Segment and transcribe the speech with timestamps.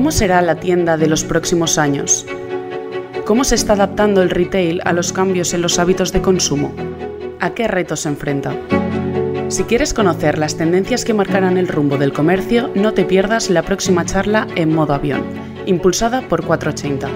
[0.00, 2.24] ¿Cómo será la tienda de los próximos años?
[3.26, 6.72] ¿Cómo se está adaptando el retail a los cambios en los hábitos de consumo?
[7.38, 8.56] ¿A qué retos se enfrenta?
[9.48, 13.60] Si quieres conocer las tendencias que marcarán el rumbo del comercio, no te pierdas la
[13.60, 15.22] próxima charla en modo avión,
[15.66, 17.06] impulsada por 480.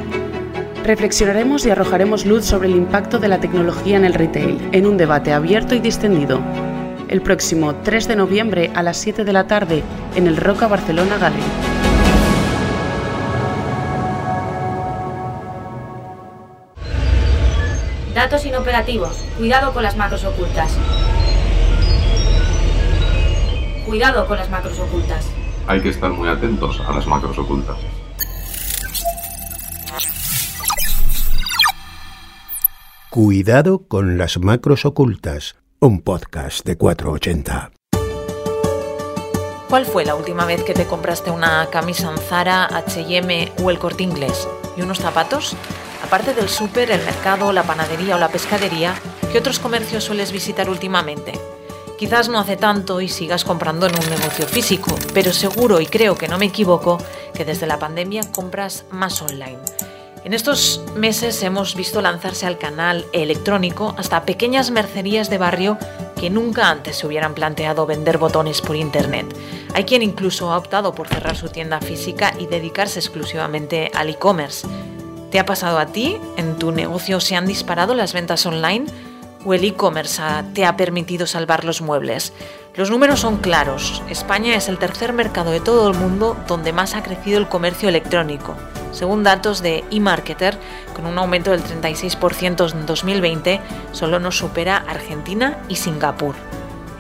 [0.85, 4.99] Reflexionaremos y arrojaremos luz sobre el impacto de la tecnología en el retail, en un
[4.99, 6.39] debate abierto y distendido.
[7.09, 9.83] El próximo 3 de noviembre a las 7 de la tarde
[10.17, 11.74] en el Roca Barcelona Gallery.
[18.55, 19.17] Datos inoperativos.
[19.37, 20.77] Cuidado con las macros ocultas.
[23.85, 25.27] Cuidado con las macros ocultas.
[25.67, 27.77] Hay que estar muy atentos a las macros ocultas.
[33.11, 37.73] Cuidado con las macros ocultas, un podcast de 480.
[39.69, 43.79] ¿Cuál fue la última vez que te compraste una camisa en Zara, H&M o el
[43.81, 44.49] Corte Inglés?
[44.77, 45.57] ¿Y unos zapatos?
[46.15, 48.95] Aparte del súper, el mercado, la panadería o la pescadería,
[49.33, 51.33] ¿qué otros comercios sueles visitar últimamente?
[51.99, 56.15] Quizás no hace tanto y sigas comprando en un negocio físico, pero seguro y creo
[56.15, 56.99] que no me equivoco
[57.35, 59.59] que desde la pandemia compras más online.
[60.23, 65.79] En estos meses hemos visto lanzarse al canal electrónico hasta pequeñas mercerías de barrio
[66.15, 69.27] que nunca antes se hubieran planteado vender botones por internet.
[69.75, 74.65] Hay quien incluso ha optado por cerrar su tienda física y dedicarse exclusivamente al e-commerce.
[75.35, 76.17] ¿Te ha pasado a ti?
[76.37, 78.87] ¿En tu negocio se han disparado las ventas online?
[79.45, 80.23] ¿O el e-commerce
[80.55, 82.33] te ha permitido salvar los muebles?
[82.77, 84.01] Los números son claros.
[84.09, 87.89] España es el tercer mercado de todo el mundo donde más ha crecido el comercio
[87.89, 88.55] electrónico.
[88.93, 90.57] Según datos de eMarketer,
[90.95, 93.61] con un aumento del 36% en 2020,
[93.91, 96.37] solo nos supera Argentina y Singapur.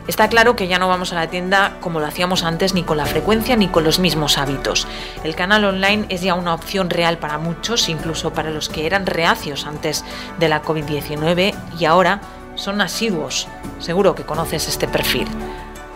[0.06, 2.98] Está claro que ya no vamos a la tienda como lo hacíamos antes, ni con
[2.98, 4.86] la frecuencia ni con los mismos hábitos.
[5.24, 9.06] El canal online es ya una opción real para muchos, incluso para los que eran
[9.06, 10.04] reacios antes
[10.38, 12.20] de la COVID-19 y ahora
[12.54, 13.48] son asiduos.
[13.78, 15.26] Seguro que conoces este perfil.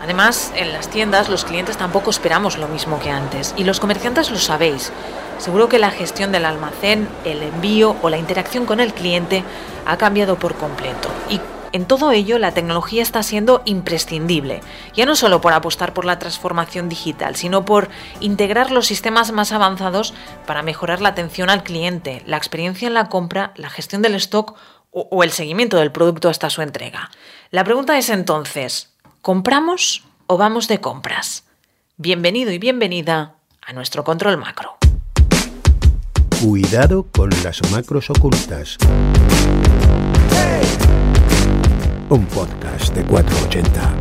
[0.01, 4.31] Además, en las tiendas los clientes tampoco esperamos lo mismo que antes y los comerciantes
[4.31, 4.91] lo sabéis.
[5.37, 9.45] Seguro que la gestión del almacén, el envío o la interacción con el cliente
[9.85, 11.11] ha cambiado por completo.
[11.79, 14.63] En todo ello la tecnología está siendo imprescindible,
[14.95, 19.53] ya no solo por apostar por la transformación digital, sino por integrar los sistemas más
[19.53, 20.13] avanzados
[20.45, 24.57] para mejorar la atención al cliente, la experiencia en la compra, la gestión del stock
[24.91, 27.11] o, el seguimiento del producto hasta su entrega.
[27.53, 31.45] La pregunta es entonces, ¿compramos o vamos de compras?
[31.97, 34.79] Bienvenido y bienvenida a nuestro control macro.
[36.41, 38.79] Cuidado con las macros ocultas.
[42.11, 43.93] Un podcast de 480.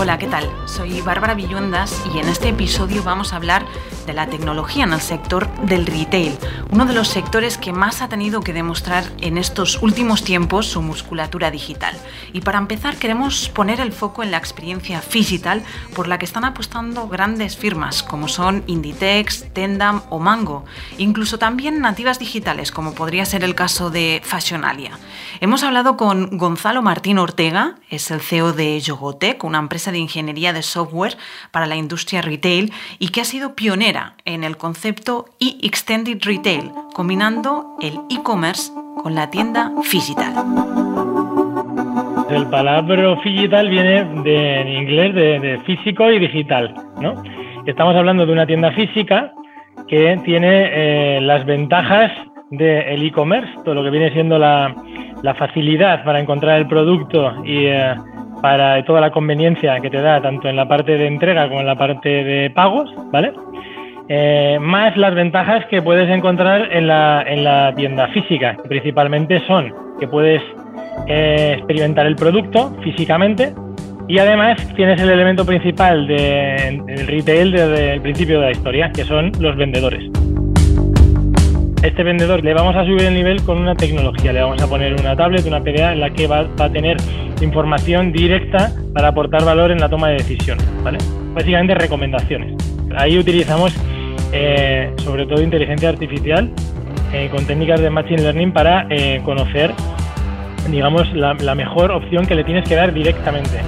[0.00, 0.48] Hola, ¿qué tal?
[0.66, 3.66] Soy Bárbara Villuendas y en este episodio vamos a hablar
[4.06, 6.38] de la tecnología en el sector del retail,
[6.70, 10.82] uno de los sectores que más ha tenido que demostrar en estos últimos tiempos su
[10.82, 11.96] musculatura digital.
[12.32, 15.64] Y para empezar queremos poner el foco en la experiencia digital
[15.96, 20.64] por la que están apostando grandes firmas como son Inditex, Tendam o Mango,
[20.96, 24.92] incluso también nativas digitales como podría ser el caso de Fashionalia.
[25.40, 30.52] Hemos hablado con Gonzalo Martín Ortega, es el CEO de Yogotec, una empresa de ingeniería
[30.52, 31.16] de software
[31.50, 37.76] para la industria retail y que ha sido pionera en el concepto e-extended retail, combinando
[37.80, 38.72] el e-commerce
[39.02, 40.34] con la tienda digital.
[42.30, 47.22] El palabra digital viene en inglés de, físico y digital, ¿no?
[47.66, 49.32] Estamos hablando de una tienda física
[49.86, 52.12] que tiene eh, las ventajas
[52.50, 54.74] del e-commerce, todo lo que viene siendo la,
[55.38, 57.94] facilidad para encontrar el producto y eh,
[58.40, 61.66] para toda la conveniencia que te da tanto en la parte de entrega como en
[61.66, 63.32] la parte de pagos, ¿vale?
[64.08, 69.40] Eh, más las ventajas que puedes encontrar en la, en la tienda física, que principalmente
[69.46, 70.42] son que puedes
[71.06, 73.52] eh, experimentar el producto físicamente
[74.06, 79.04] y además tienes el elemento principal del retail desde el principio de la historia, que
[79.04, 80.10] son los vendedores
[81.82, 84.94] este vendedor le vamos a subir el nivel con una tecnología, le vamos a poner
[84.94, 86.96] una tablet, una PDA en la que va, a tener
[87.40, 90.98] información directa para aportar valor en la toma de decisión, ¿vale?
[91.34, 92.54] Básicamente recomendaciones.
[92.96, 93.76] Ahí utilizamos
[94.32, 96.50] eh, sobre todo inteligencia artificial
[97.12, 99.72] eh, con técnicas de machine learning para eh, conocer,
[100.70, 103.60] digamos, la, la mejor opción que le tienes que dar directamente.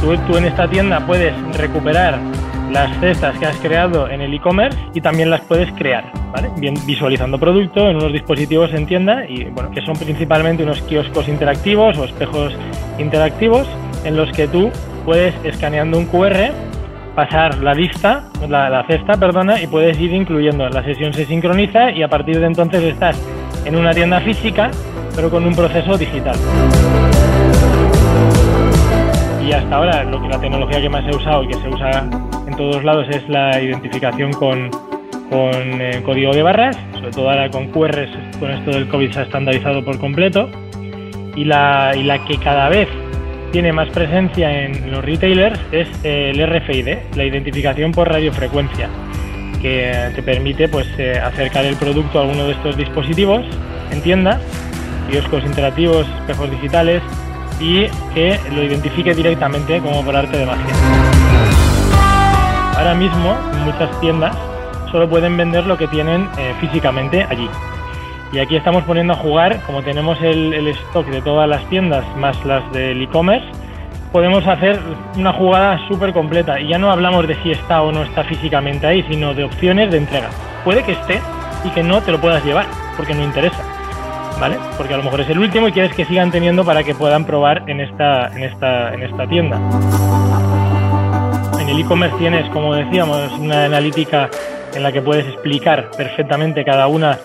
[0.00, 2.18] Tú, tú en esta tienda puedes recuperar
[2.70, 6.50] las cestas que has creado en el e-commerce y también las puedes crear, ¿vale?
[6.56, 11.28] Bien visualizando producto en unos dispositivos en tienda y bueno, que son principalmente unos kioscos
[11.28, 12.54] interactivos o espejos
[12.98, 13.66] interactivos
[14.04, 14.70] en los que tú
[15.04, 16.52] puedes escaneando un QR
[17.14, 20.68] pasar la lista, la, la, cesta, perdona, y puedes ir incluyendo.
[20.68, 23.18] La sesión se sincroniza y a partir de entonces estás
[23.64, 24.70] en una tienda física,
[25.14, 26.36] pero con un proceso digital.
[29.42, 32.04] Y hasta ahora lo que la tecnología que más ha usado y que se usa
[32.56, 34.70] todos lados es la identificación con,
[35.30, 39.20] con eh, código de barras, sobre todo ahora con QRs, con esto del COVID se
[39.20, 40.50] ha estandarizado por completo.
[41.34, 42.88] Y la, y la que cada vez
[43.52, 48.88] tiene más presencia en los retailers es el RFID, la identificación por radiofrecuencia,
[49.60, 53.44] que te permite pues, eh, acercar el producto a alguno de estos dispositivos
[53.90, 54.40] en tienda,
[55.10, 57.02] kioscos interactivos, espejos digitales
[57.60, 60.95] y que lo identifique directamente como por arte de magia.
[62.86, 64.32] Ahora mismo, muchas tiendas
[64.92, 67.50] solo pueden vender lo que tienen eh, físicamente allí.
[68.32, 72.36] Y aquí estamos poniendo a jugar, como tenemos el, stock de todas las tiendas más
[72.44, 73.44] las del e-commerce,
[74.12, 74.78] podemos hacer
[75.16, 76.60] una jugada súper completa.
[76.60, 79.90] Y ya no hablamos de si está o no está físicamente ahí, sino de opciones
[79.90, 80.28] de entrega.
[80.62, 81.20] Puede que esté
[81.64, 82.66] y que no te lo puedas llevar,
[82.96, 83.64] porque no interesa.
[84.40, 84.58] ¿Vale?
[84.76, 87.24] Porque a lo mejor es el último y quieres que sigan teniendo para que puedan
[87.24, 89.58] probar en esta, en esta, en esta tienda.
[91.76, 94.30] El e-commerce tienes, como decíamos, una analítica
[94.74, 97.18] en la que puedes explicar perfectamente cada una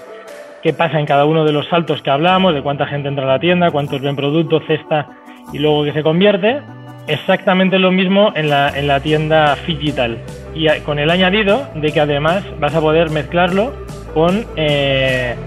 [0.62, 3.28] qué pasa en cada uno de los saltos que hablamos, de cuánta gente entra a
[3.28, 5.08] la tienda, cuántos ven producto, cesta
[5.54, 6.60] y luego que se convierte.
[7.08, 10.18] Exactamente lo mismo en la, en la tienda digital
[10.54, 13.72] y con el añadido de que además vas a poder mezclarlo
[14.14, 15.38] con eh,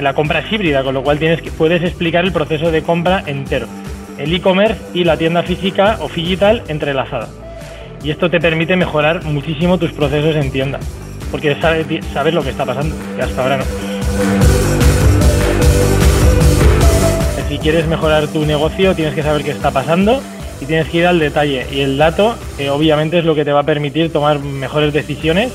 [0.00, 3.66] la compra híbrida, con lo cual tienes que, puedes explicar el proceso de compra entero,
[4.16, 7.28] el e-commerce y la tienda física o digital entrelazada.
[8.02, 10.78] Y esto te permite mejorar muchísimo tus procesos en tienda,
[11.30, 13.64] porque sabes, lo que está pasando, que hasta ahora no.
[17.48, 20.20] Si quieres mejorar tu negocio, tienes que saber qué está pasando
[20.60, 21.66] y tienes que ir al detalle.
[21.72, 25.52] Y el dato, eh, obviamente, es lo que te va a permitir tomar mejores decisiones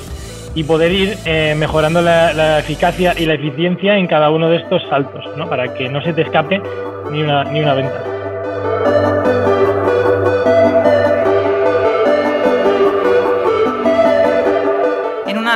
[0.56, 4.82] y poder ir eh, mejorando la, eficacia y la eficiencia en cada uno de estos
[4.90, 5.50] saltos, ¿no?
[5.50, 6.62] para que no se te escape
[7.12, 9.23] ni una, ni una venta.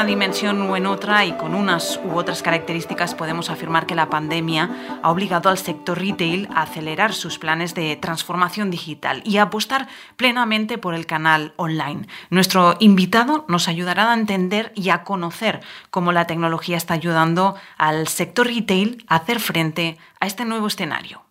[0.06, 5.00] Dimensión o en otra y con unas u otras características podemos afirmar que la pandemia
[5.02, 9.88] ha obligado al sector retail a acelerar sus planes de transformación digital y a apostar
[10.16, 12.08] plenamente por el canal online.
[12.30, 18.08] Nuestro invitado nos ayudará a entender y a conocer cómo la tecnología está ayudando al
[18.08, 21.24] sector retail a hacer frente a este nuevo escenario.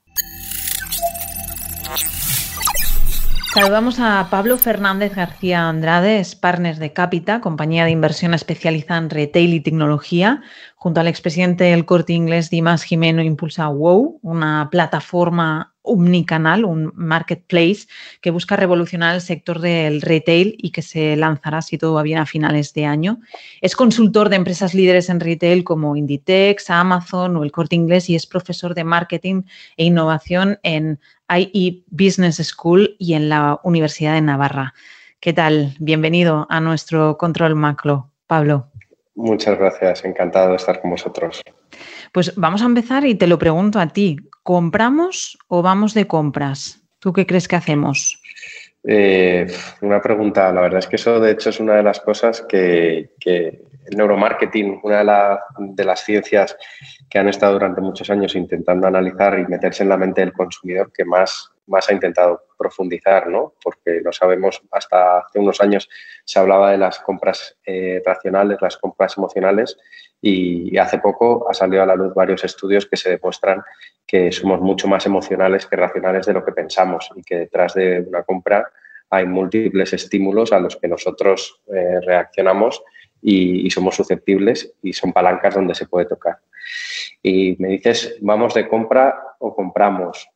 [3.56, 9.08] Saludamos a Pablo Fernández García Andrade, es partner de Capita, compañía de inversión especializada en
[9.08, 10.43] retail y tecnología.
[10.75, 17.86] Junto al expresidente del Corte Inglés, Dimas Jimeno, impulsa WOW, una plataforma omnicanal, un marketplace
[18.20, 22.18] que busca revolucionar el sector del retail y que se lanzará, si todo va bien,
[22.18, 23.20] a finales de año.
[23.60, 28.16] Es consultor de empresas líderes en retail como Inditex, Amazon o el Corte Inglés y
[28.16, 29.42] es profesor de marketing
[29.76, 30.98] e innovación en
[31.28, 34.74] IE Business School y en la Universidad de Navarra.
[35.20, 35.74] ¿Qué tal?
[35.78, 38.68] Bienvenido a nuestro control macro, Pablo.
[39.16, 41.40] Muchas gracias, encantado de estar con vosotros.
[42.12, 44.18] Pues vamos a empezar y te lo pregunto a ti.
[44.46, 46.81] ¿Compramos o vamos de compras?
[47.00, 48.22] ¿Tú qué crees que hacemos?
[48.84, 49.44] Eh,
[49.81, 53.10] una pregunta, la verdad es que eso de hecho es una de las cosas que,
[53.24, 55.38] el neuromarketing, una de,
[55.74, 56.56] de, las ciencias
[57.10, 60.93] que han estado durante muchos años intentando analizar y meterse en la mente del consumidor
[60.93, 63.55] que más, más ha intentado profundizar, ¿no?
[63.60, 65.88] Porque lo sabemos, hasta hace unos años
[66.24, 69.76] se hablaba de las compras eh, racionales, las compras emocionales
[70.20, 73.62] y hace poco ha salido a la luz varios estudios que se demuestran
[74.06, 78.05] que somos mucho más emocionales que racionales de lo que pensamos y que detrás de
[78.06, 78.70] una compra
[79.10, 82.82] hay múltiples estímulos a los que nosotros eh, reaccionamos
[83.22, 86.39] y, somos susceptibles y son palancas donde se puede tocar.
[87.22, 90.29] Y me dices, ¿vamos de compra o compramos?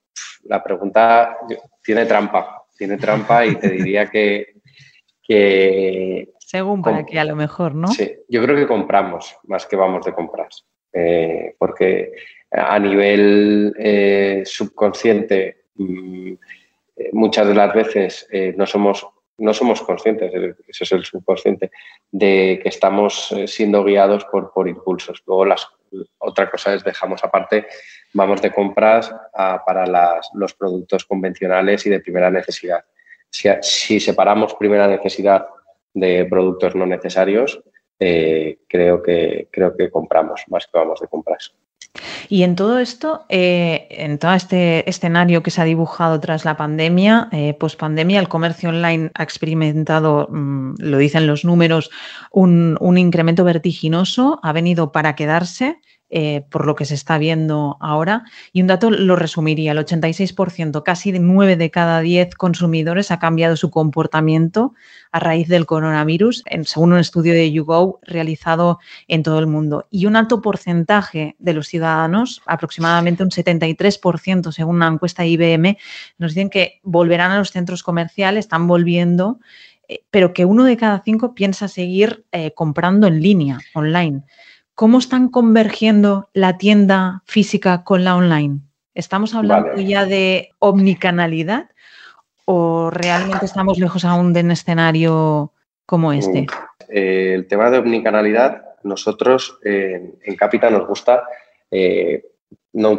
[0.44, 1.36] La pregunta
[1.82, 4.54] tiene trampa, tiene trampa y te diría que...
[6.38, 7.86] Según para qué a lo mejor, ¿no?
[7.88, 12.12] Sí, yo creo que compramos más que vamos de compras, eh, porque
[12.50, 16.32] a nivel eh, subconsciente mm,
[17.12, 19.06] muchas de las veces no somos
[19.40, 20.32] no somos conscientes,
[20.68, 21.70] ese es el subconsciente,
[22.10, 25.22] de que estamos eh, siendo guiados por, por impulsos.
[25.26, 25.66] Luego las,
[26.18, 27.66] otra cosa es dejamos aparte,
[28.12, 32.84] vamos de compras para los productos convencionales y de primera necesidad.
[33.30, 35.46] Si, separamos primera necesidad
[35.94, 37.62] de productos no necesarios,
[37.98, 41.54] eh, creo, que, creo que compramos más que vamos de compras.
[42.28, 46.56] Y en todo esto, eh, en todo este escenario que se ha dibujado tras la
[46.56, 51.90] pandemia, eh, el comercio online ha experimentado, mm, lo dicen los números,
[52.32, 55.80] un incremento vertiginoso, ha venido para quedarse.
[56.12, 58.24] Eh, por lo que se está viendo ahora.
[58.52, 63.54] Y un dato lo resumiría, el 86%, casi 9 de cada 10 consumidores ha cambiado
[63.54, 64.74] su comportamiento
[65.12, 69.86] a raíz del coronavirus, según un estudio de YouGo realizado en todo el mundo.
[69.88, 75.78] Y un alto porcentaje de los ciudadanos, aproximadamente un 73%, según una encuesta de IBM,
[76.18, 79.38] nos dicen que volverán a los centros comerciales, están volviendo
[79.86, 84.22] eh, pero que uno de cada cinco piensa seguir eh, comprando en línea, online.
[84.80, 88.60] ¿Cómo están convergiendo la tienda física con la online?
[88.94, 91.68] ¿Estamos hablando ya de omnicanalidad
[92.46, 95.52] o realmente estamos lejos aún de un escenario
[95.84, 96.46] como este?
[96.88, 101.24] Eh, el tema de omnicanalidad, nosotros en Capita nos gusta,
[101.70, 102.24] eh,
[102.72, 102.96] no,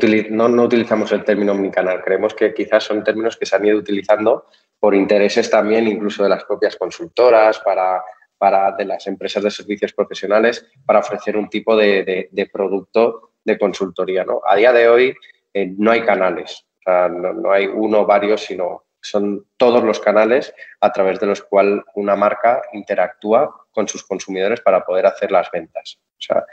[0.49, 4.45] no, utilizamos el término omnicanal, creemos que quizás son términos que se han ido utilizando
[4.79, 8.03] por intereses también incluso de las propias consultoras para
[8.41, 14.23] para, de las empresas de servicios profesionales para ofrecer un tipo de, producto de consultoría.
[14.23, 14.41] ¿no?
[14.43, 15.13] A día de hoy
[15.53, 20.91] eh, no hay canales, no, hay uno o varios, sino son todos los canales a
[20.91, 25.99] través de los cuales una marca interactúa con sus consumidores para poder hacer las ventas.
[26.01, 26.43] O sea,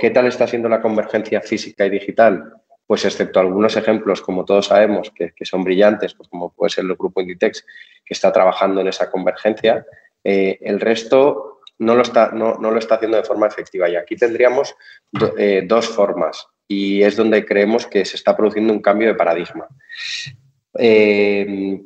[0.00, 2.54] ¿qué tal está siendo la convergencia física y digital?
[2.88, 6.84] Pues excepto algunos ejemplos, como todos sabemos, que, que son brillantes, pues como puede ser
[6.86, 7.64] el grupo Inditex,
[8.04, 9.86] que está trabajando en esa convergencia,
[10.24, 13.88] eh, el resto no lo, está, no, lo está haciendo de forma efectiva.
[13.88, 14.74] Y aquí tendríamos
[15.36, 19.68] eh, dos formas y es donde creemos que se está produciendo un cambio de paradigma.
[20.78, 21.80] Eh,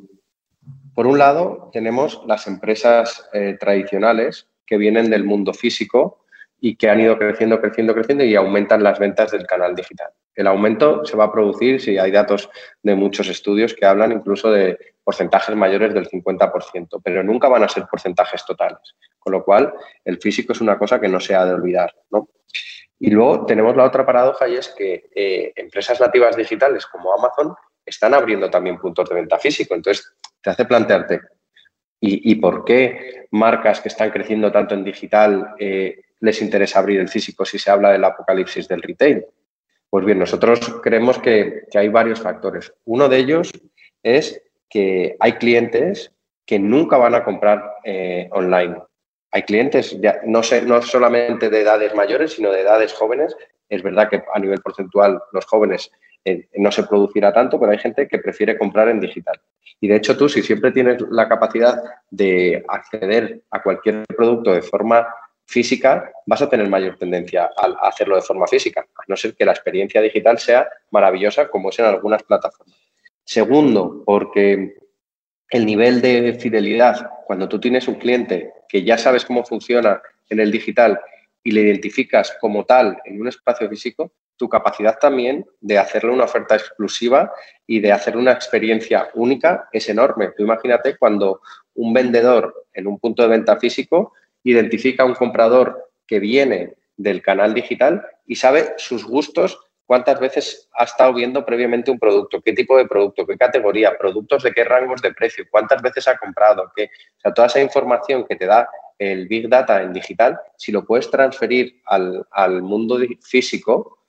[0.95, 3.29] por un lado, tenemos las empresas
[3.59, 6.25] tradicionales que vienen del mundo físico
[6.59, 10.09] y que han ido creciendo, creciendo, creciendo y aumentan las ventas del canal digital.
[10.39, 12.49] El aumento se va a producir si hay datos
[12.81, 17.67] de muchos estudios que hablan incluso de porcentajes mayores del 50%, pero nunca van a
[17.67, 18.95] ser porcentajes totales.
[19.19, 19.73] Con lo cual,
[20.05, 21.93] el físico es una cosa que no se ha de olvidar.
[22.99, 27.53] Y luego tenemos la otra paradoja y es que eh, empresas nativas digitales como Amazon
[27.85, 29.75] están abriendo también puntos de venta físico.
[29.75, 30.09] Entonces,
[30.41, 31.19] te hace plantearte,
[31.99, 37.09] ¿y, por qué marcas que están creciendo tanto en digital eh, les interesa abrir el
[37.09, 39.25] físico si se habla del apocalipsis del retail?
[39.89, 42.73] Pues bien, nosotros creemos que, hay varios factores.
[42.85, 43.51] Uno de ellos
[44.03, 46.11] es que hay clientes
[46.45, 48.77] que nunca van a comprar eh, online.
[49.31, 53.35] Hay clientes, no, sé, no solamente de edades mayores, sino de edades jóvenes.
[53.67, 55.91] Es verdad que a nivel porcentual los jóvenes
[56.25, 59.39] eh, no se producirá tanto, pero hay gente que prefiere comprar en digital.
[59.79, 64.61] Y de hecho tú, si siempre tienes la capacidad de acceder a cualquier producto de
[64.61, 65.07] forma
[65.49, 69.45] física, vas a tener mayor tendencia a hacerlo de forma física, a no ser que
[69.45, 72.77] la experiencia digital sea maravillosa como es en algunas plataformas.
[73.23, 74.75] Segundo, porque
[75.49, 80.39] el nivel de fidelidad, cuando tú tienes un cliente que ya sabes cómo funciona en
[80.39, 80.99] el digital
[81.43, 86.25] y le identificas como tal en un espacio físico, tu capacidad también de hacerle una
[86.25, 87.31] oferta exclusiva
[87.65, 90.29] y de hacer una experiencia única es enorme.
[90.37, 91.41] Tú imagínate cuando
[91.73, 94.13] un vendedor en un punto de venta físico
[94.49, 100.69] identifica a un comprador que viene del canal digital y sabe sus gustos, cuántas veces
[100.77, 104.63] ha estado viendo previamente un producto, qué tipo de producto, qué categoría, productos de qué
[104.63, 106.85] rangos de precio, cuántas veces ha comprado, qué,
[107.17, 110.85] o sea, toda esa información que te da el Big Data en digital, si lo
[110.85, 113.99] puedes transferir al, al mundo físico,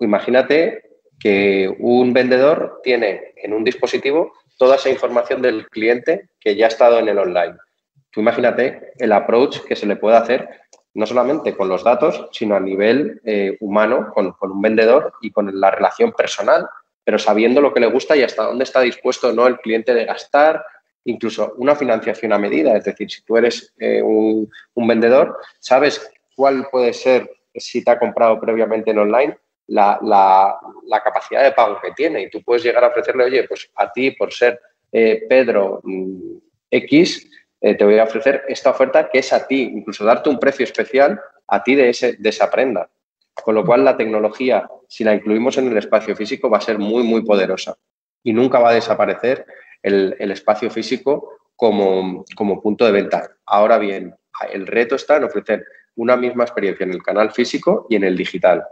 [0.00, 0.82] imagínate
[1.18, 6.68] que un vendedor tiene en un dispositivo toda esa información del cliente que ya ha
[6.68, 7.56] estado en el online
[8.10, 10.48] Tú imagínate el approach que se le puede hacer
[10.94, 15.60] no solamente con los datos, sino a nivel eh, humano, con, un vendedor y con
[15.60, 16.68] la relación personal,
[17.04, 20.04] pero sabiendo lo que le gusta y hasta dónde está dispuesto no el cliente de
[20.04, 20.64] gastar,
[21.04, 22.76] incluso una financiación a medida.
[22.76, 27.98] Es decir, si tú eres eh, un, vendedor, sabes cuál puede ser, si te ha
[27.98, 29.38] comprado previamente en online,
[29.68, 32.22] la, la, capacidad de pago que tiene.
[32.22, 36.36] Y tú puedes llegar a ofrecerle, oye, pues a ti por ser eh, Pedro mm,
[36.72, 40.38] X, eh, te voy a ofrecer esta oferta que es a ti, incluso darte un
[40.38, 42.90] precio especial a ti de, ese, esa prenda.
[43.34, 46.78] Con lo cual la tecnología, si la incluimos en el espacio físico, va a ser
[46.78, 47.76] muy, muy poderosa
[48.22, 49.46] y nunca va a desaparecer
[49.82, 52.24] el, espacio físico como
[52.62, 53.30] punto de venta.
[53.46, 54.14] Ahora bien,
[54.52, 55.64] el reto está en ofrecer
[55.96, 58.64] una misma experiencia en el canal físico y en el digital.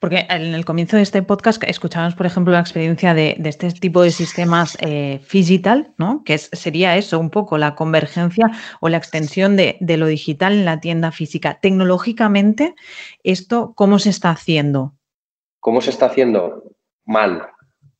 [0.00, 4.02] Porque en el comienzo de este podcast escuchábamos, por ejemplo, la experiencia de, este tipo
[4.02, 6.22] de sistemas eh, digital, ¿no?
[6.24, 8.50] Que sería eso, un poco la convergencia
[8.80, 11.58] o la extensión de, lo digital en la tienda física.
[11.60, 12.74] Tecnológicamente,
[13.24, 14.94] ¿esto cómo se está haciendo?
[15.58, 16.62] ¿Cómo se está haciendo?
[17.04, 17.48] Mal.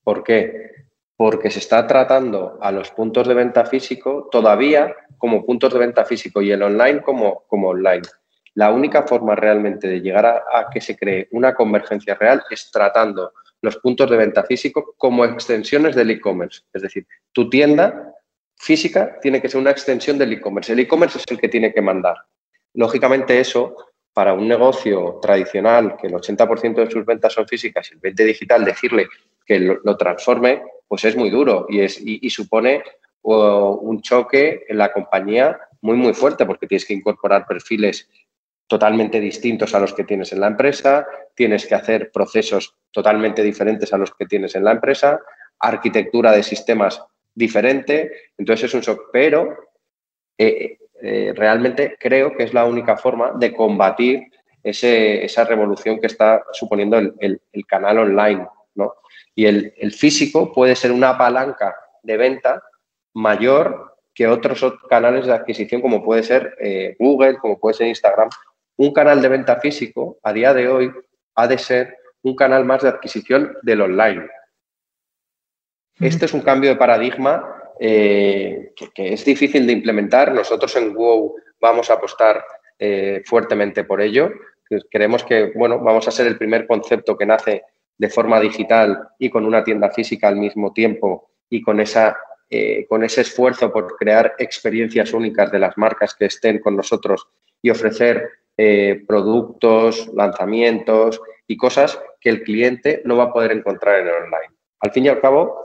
[0.05, 0.71] ¿Por qué?
[1.17, 6.05] Porque se está tratando a los puntos de venta físico todavía como puntos de venta
[6.05, 8.02] físico y el online como, como online.
[8.59, 12.73] La única forma realmente de llegar a, a que se cree una convergencia real es
[12.73, 16.62] tratando los puntos de venta físico como extensiones del e-commerce.
[16.73, 18.12] Es decir, tu tienda
[18.57, 20.73] física tiene que ser una extensión del e-commerce.
[20.73, 22.17] El e-commerce es el que tiene que mandar.
[22.75, 23.77] Lógicamente eso,
[24.12, 28.25] para un negocio tradicional que el 80% de sus ventas son físicas y el 20%
[28.25, 29.07] digital, decirle
[29.47, 32.83] que lo, transforme, pues es muy duro y, es, y, supone
[33.23, 38.09] un choque en la compañía muy, muy fuerte porque tienes que incorporar perfiles
[38.68, 43.92] totalmente distintos a los que tienes en la empresa, tienes que hacer procesos totalmente diferentes
[43.92, 45.20] a los que tienes en la empresa,
[45.58, 47.02] arquitectura de sistemas
[47.34, 49.56] diferente, entonces es un shock, pero
[50.37, 54.25] eh, eh, realmente creo que es la única forma de combatir
[54.62, 58.94] esa revolución que está suponiendo el, canal online, ¿no?
[59.34, 62.62] Y el, físico puede ser una palanca de venta
[63.14, 68.28] mayor que otros canales de adquisición como puede ser eh, Google, como puede ser Instagram.
[68.78, 70.92] Un canal de venta físico a día de hoy
[71.35, 74.28] ha de ser un canal más de adquisición del online.
[75.99, 77.44] Este es un cambio de paradigma
[77.80, 80.32] eh, que, es difícil de implementar.
[80.32, 82.44] Nosotros en WOW vamos a apostar
[82.78, 84.30] eh, fuertemente por ello.
[84.88, 87.64] Creemos que bueno, vamos a ser el primer concepto que nace
[87.97, 92.16] de forma digital y con una tienda física al mismo tiempo y con, esa,
[92.49, 97.26] eh, con ese esfuerzo por crear experiencias únicas de las marcas que estén con nosotros
[97.61, 98.38] y ofrecer
[99.07, 104.55] productos, lanzamientos y cosas que el cliente no va a poder encontrar en el online.
[104.81, 105.65] Al fin y al cabo,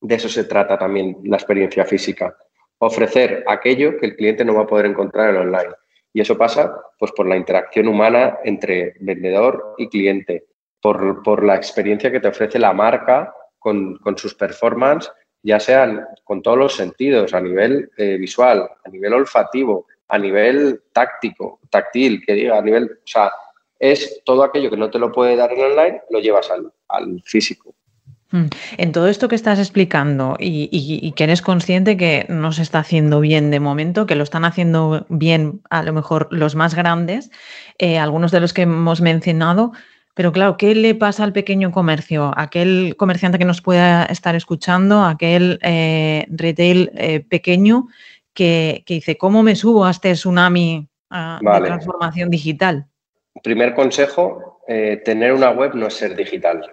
[0.00, 2.36] de eso se trata también la experiencia física.
[2.78, 5.74] Ofrecer aquello que el cliente no va a poder encontrar en online.
[6.12, 10.46] Y eso pasa pues, por la interacción humana entre vendedor y cliente,
[10.80, 15.10] por, la experiencia que te ofrece la marca con, sus performances,
[15.42, 20.82] ya sean con todos los sentidos, a nivel eh, visual, a nivel olfativo, a nivel
[20.92, 23.32] táctico, táctil, que diga, a nivel, o sea,
[23.78, 27.74] es todo aquello que no te lo puede dar en online, lo llevas al físico.
[28.34, 28.46] Mm.
[28.78, 33.20] En todo esto que estás explicando y, que eres consciente que no se está haciendo
[33.20, 37.30] bien de momento, que lo están haciendo bien a lo mejor los más grandes,
[37.78, 39.70] eh, algunos de los que hemos mencionado,
[40.14, 42.32] pero claro, ¿qué le pasa al pequeño comercio?
[42.36, 47.86] Aquel comerciante que nos pueda estar escuchando, aquel eh, retail eh, pequeño
[48.34, 52.86] que, dice, ¿cómo me subo a este tsunami de transformación digital?
[53.42, 54.60] Primer consejo,
[55.04, 56.70] tener una web no es ser digital.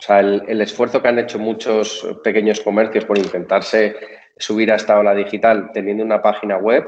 [0.00, 3.94] O sea, el, esfuerzo que han hecho muchos pequeños comercios por intentarse
[4.38, 6.86] subir a esta ola digital teniendo una página web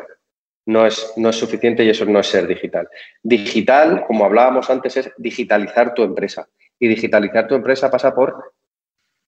[0.64, 2.88] no es, no es suficiente y eso no es ser digital.
[3.22, 6.48] Digital, como hablábamos antes, es digitalizar tu empresa.
[6.78, 8.54] Y digitalizar tu empresa pasa por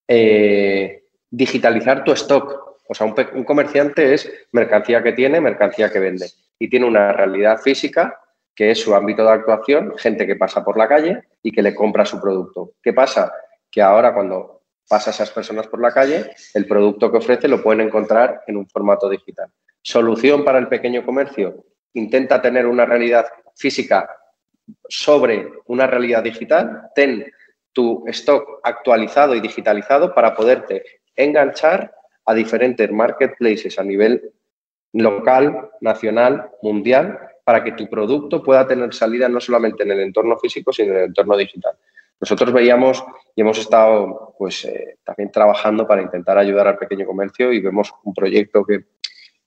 [0.07, 2.74] eh, digitalizar tu stock.
[2.87, 6.27] O sea, un, un comerciante es mercancía que tiene, mercancía que vende.
[6.59, 8.19] Y tiene una realidad física
[8.55, 11.75] que es su ámbito de actuación, gente que pasa por la calle y que le
[11.75, 12.71] compra su producto.
[12.81, 13.31] ¿Qué pasa?
[13.75, 17.81] que ahora cuando pasa esas personas por la calle, el producto que ofrece lo pueden
[17.81, 19.49] encontrar en un formato digital.
[19.81, 24.09] Solución para el pequeño comercio, intenta tener una realidad física
[24.87, 27.29] sobre una realidad digital, ten
[27.73, 31.93] tu stock actualizado y digitalizado para poderte enganchar
[32.25, 34.31] a diferentes marketplaces a nivel
[34.93, 40.37] local, nacional, mundial, para que tu producto pueda tener salida no solamente en el entorno
[40.37, 41.75] físico, sino en el entorno digital.
[42.19, 43.03] Nosotros veíamos
[43.35, 47.93] y hemos estado pues, eh, también trabajando para intentar ayudar al pequeño comercio y vemos
[48.03, 48.85] un proyecto que,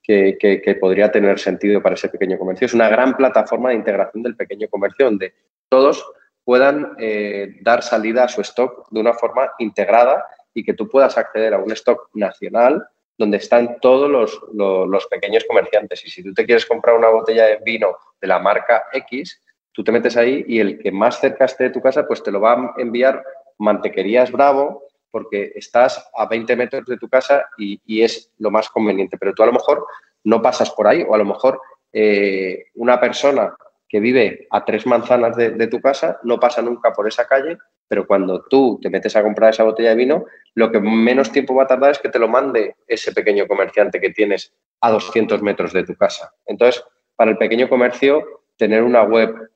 [0.08, 2.66] que, podría tener sentido para ese pequeño comercio.
[2.66, 5.34] Es una gran plataforma de integración del pequeño comercio donde
[5.68, 6.04] todos
[6.44, 11.16] puedan eh, dar salida a su stock de una forma integrada y que tú puedas
[11.18, 16.04] acceder a un stock nacional donde están todos los, los pequeños comerciantes.
[16.06, 19.82] Y si tú te quieres comprar una botella de vino de la marca X, tú
[19.82, 22.40] te metes ahí y el que más cerca esté de tu casa, pues te lo
[22.40, 23.22] va a enviar
[23.58, 29.16] Mantequerías Bravo porque estás a 20 metros de tu casa y, es lo más conveniente.
[29.18, 29.86] Pero tú a lo mejor
[30.24, 31.60] no pasas por ahí o a lo mejor
[31.92, 33.56] eh, una persona
[33.88, 37.56] que vive a tres manzanas de, de, tu casa no pasa nunca por esa calle,
[37.88, 40.24] pero cuando tú te metes a comprar esa botella de vino,
[40.54, 44.00] lo que menos tiempo va a tardar es que te lo mande ese pequeño comerciante
[44.00, 46.32] que tienes a 200 metros de tu casa.
[46.46, 46.84] Entonces,
[47.16, 49.50] para el pequeño comercio, tener una web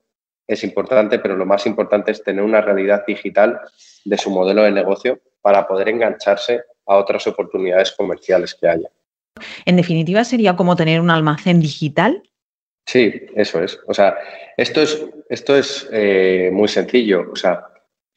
[0.47, 3.61] es importante, pero lo más importante es tener una realidad digital
[4.05, 8.89] de su modelo de negocio para poder engancharse a otras oportunidades comerciales que haya.
[9.65, 12.23] En definitiva, sería como tener un almacén digital.
[12.87, 13.81] Sí, eso es.
[13.87, 14.19] O sea,
[14.57, 17.31] esto es, esto es eh, muy sencillo.
[17.33, 17.67] O sea,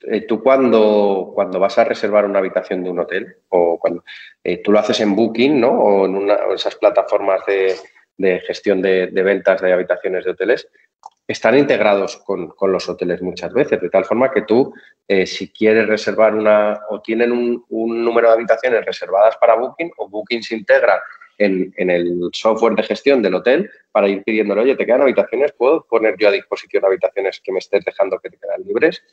[0.08, 4.04] eh, tú cuando, cuando vas a reservar una habitación de un hotel o cuando
[4.44, 5.72] eh, tú lo haces en Booking, ¿no?
[5.72, 10.68] O en una, esas plataformas de, gestión de, ventas de habitaciones de hoteles,
[11.28, 14.74] están integrados con, los hoteles muchas veces, de tal forma que tú,
[15.08, 19.92] eh, si quieres reservar una o tienen un, un, número de habitaciones reservadas para Booking
[19.98, 21.02] o Booking se integra
[21.38, 25.52] en, el software de gestión del hotel para ir pidiéndole, oye, ¿te quedan habitaciones?
[25.54, 29.04] ¿Puedo poner yo a disposición habitaciones que me estés dejando que te quedan libres?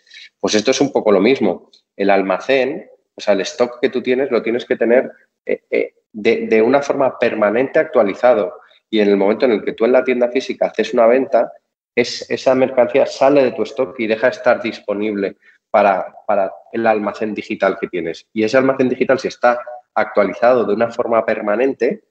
[0.40, 1.70] Pues esto es un poco lo mismo.
[1.96, 5.10] El almacén, o sea, el stock que tú tienes, lo tienes que tener
[5.46, 8.54] eh, eh, de, una forma permanente actualizado.
[8.90, 11.52] Y en el momento en el que tú en la tienda física haces una venta,
[11.94, 15.36] es, esa mercancía sale de tu stock y deja de estar disponible
[15.70, 18.26] para, para el almacén digital que tienes.
[18.32, 19.58] Y ese almacén digital, si está
[19.94, 22.02] actualizado de una forma permanente,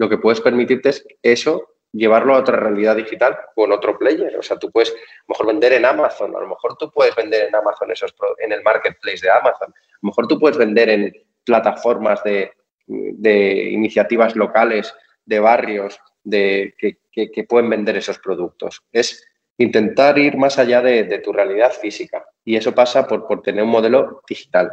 [0.00, 4.34] lo que puedes permitirte es eso, llevarlo a otra realidad digital con otro player.
[4.34, 7.14] O sea, tú puedes, a lo mejor vender en Amazon, a lo mejor tú puedes
[7.14, 10.88] vender en Amazon esos en el marketplace de Amazon, a lo mejor tú puedes vender
[10.88, 11.12] en
[11.44, 12.50] plataformas de,
[12.86, 14.94] iniciativas locales,
[15.26, 18.82] de barrios, de, que, pueden vender esos productos.
[18.92, 19.22] Es
[19.58, 23.70] intentar ir más allá de, tu realidad física y eso pasa por, por tener un
[23.70, 24.72] modelo digital.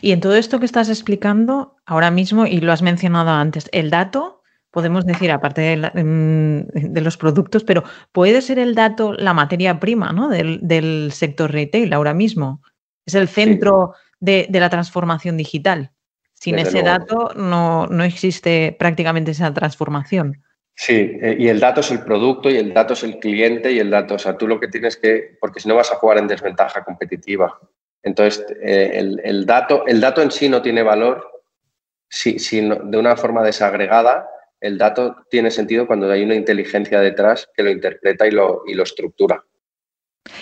[0.00, 3.90] Y en todo esto que estás explicando ahora mismo, y lo has mencionado antes, el
[3.90, 7.82] dato, podemos decir, aparte de, mm, los productos, pero
[8.12, 10.28] puede ser el dato la materia prima ¿no?
[10.28, 12.62] del, sector retail ahora mismo.
[13.04, 15.92] Es el centro de, la transformación digital.
[16.34, 20.42] Sin ese dato no, no existe prácticamente esa transformación.
[20.74, 23.78] Sí, eh, y el dato es el producto y el dato es el cliente y
[23.80, 26.16] el dato, o sea, tú lo que tienes que, porque si no vas a jugar
[26.16, 27.60] en desventaja competitiva.
[28.02, 31.26] Entonces, eh, el, dato, el dato en sí no tiene valor
[32.08, 34.26] si, de una forma desagregada.
[34.60, 38.74] El dato tiene sentido cuando hay una inteligencia detrás que lo interpreta y lo, y
[38.74, 39.44] lo estructura.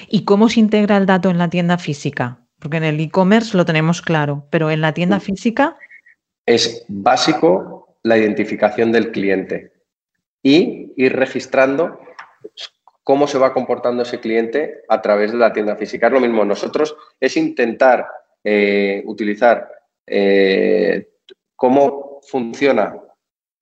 [0.08, 2.44] ¿Y cómo se integra el dato en la tienda física?
[2.58, 5.76] Porque en el e-commerce lo tenemos claro, pero en la tienda física.
[6.46, 9.72] Es básico la identificación del cliente
[10.42, 12.00] y ir registrando
[13.08, 16.08] cómo se va comportando ese cliente a través de la tienda física.
[16.08, 18.06] Es lo mismo, nosotros es intentar
[18.44, 19.66] eh, utilizar
[20.06, 21.08] eh,
[21.56, 23.00] cómo funciona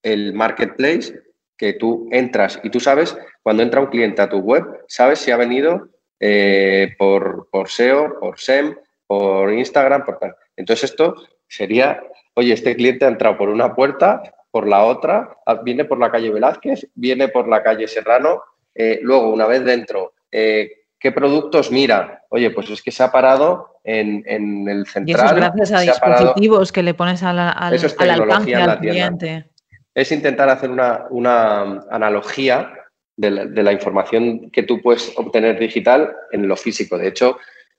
[0.02, 1.22] el marketplace,
[1.56, 5.30] que tú entras y tú sabes, cuando entra un cliente a tu web, sabes si
[5.30, 8.74] ha venido eh, por, por SEO, por SEM,
[9.06, 10.34] por Instagram, por tal.
[10.56, 11.14] Entonces esto
[11.46, 12.02] sería,
[12.34, 16.32] oye, este cliente ha entrado por una puerta, por la otra, viene por la calle
[16.32, 18.42] Velázquez, viene por la calle Serrano,
[18.76, 22.22] eh, luego, una vez dentro, eh, ¿qué productos mira?
[22.28, 25.06] Oye, pues es que se ha parado en, el central.
[25.06, 29.50] Y eso es gracias a dispositivos que le pones al, al, alcance al cliente.
[29.94, 32.72] Es intentar hacer una, analogía
[33.16, 36.98] de la, información que tú puedes obtener digital en lo físico.
[36.98, 37.38] De hecho,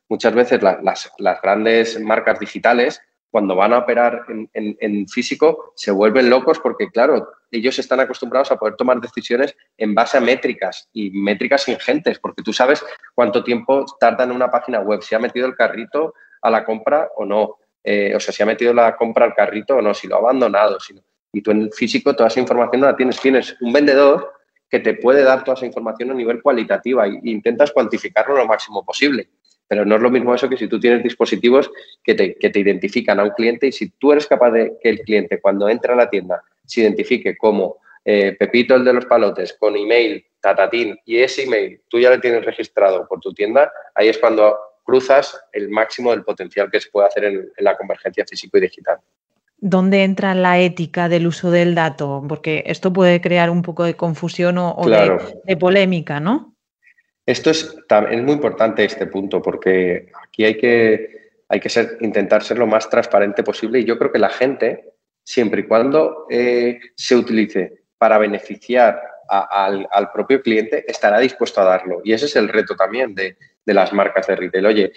[0.10, 6.30] muchas veces las, las grandes marcas digitales cuando van a operar en, físico se vuelven
[6.30, 11.12] locos porque, claro, ellos están acostumbrados a poder tomar decisiones en base a métricas y
[11.12, 15.48] métricas ingentes, porque tú sabes cuánto tiempo tarda en una página web, si ha metido
[15.48, 19.26] el carrito a la compra o no, eh, o sea, si ha metido la compra
[19.26, 20.78] al carrito o no, si lo ha abandonado.
[21.32, 23.20] Y tú en físico toda esa información no la tienes.
[23.20, 24.34] Tienes un vendedor
[24.70, 28.84] que te puede dar toda esa información a nivel cualitativa e intentas cuantificarlo lo máximo
[28.84, 29.30] posible.
[29.68, 31.70] Pero no es lo mismo eso que si tú tienes dispositivos
[32.04, 34.90] que te, que te identifican a un cliente y si tú eres capaz de que
[34.90, 39.06] el cliente cuando entra a la tienda se identifique como eh, Pepito el de los
[39.06, 43.70] palotes con email, tatatín y ese email tú ya lo tienes registrado por tu tienda,
[43.96, 48.26] ahí es cuando cruzas el máximo del potencial que se puede hacer en, la convergencia
[48.26, 49.00] físico y digital.
[49.58, 52.24] ¿Dónde entra la ética del uso del dato?
[52.30, 56.56] Porque esto puede crear un poco de confusión o, de, polémica, ¿no?
[57.28, 57.78] Esto es,
[58.10, 62.66] es muy importante este punto porque aquí hay que, hay que ser, intentar ser lo
[62.66, 64.94] más transparente posible y yo creo que la gente,
[65.26, 72.00] siempre y cuando eh, se utilice para beneficiar al, propio cliente, estará dispuesto a darlo.
[72.06, 73.36] Y ese es el reto también de,
[73.66, 74.66] las marcas de retail.
[74.66, 74.94] Oye,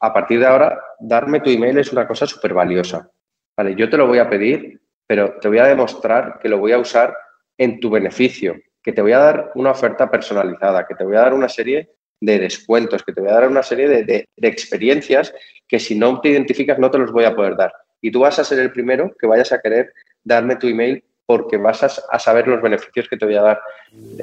[0.00, 3.10] a partir de ahora, darme tu email es una cosa súper valiosa.
[3.54, 6.72] Vale, yo te lo voy a pedir, pero te voy a demostrar que lo voy
[6.72, 7.14] a usar
[7.58, 11.20] en tu beneficio que te voy a dar una oferta personalizada, que te voy a
[11.20, 15.32] dar una serie de descuentos, que te voy a dar una serie de, experiencias
[15.66, 17.72] que si no te identificas no te los voy a poder dar.
[18.00, 19.92] Y tú vas a ser el primero que vayas a querer
[20.24, 23.60] darme tu email porque vas a, saber los beneficios que te voy a dar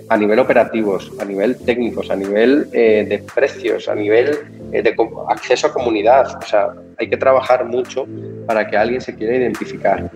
[0.10, 4.40] a nivel operativos, a nivel técnicos, a nivel eh, de precios, a nivel
[4.72, 4.96] eh, de
[5.30, 6.36] acceso a comunidad.
[6.42, 8.08] O sea, hay que trabajar mucho
[8.48, 10.10] para que alguien se quiera identificar.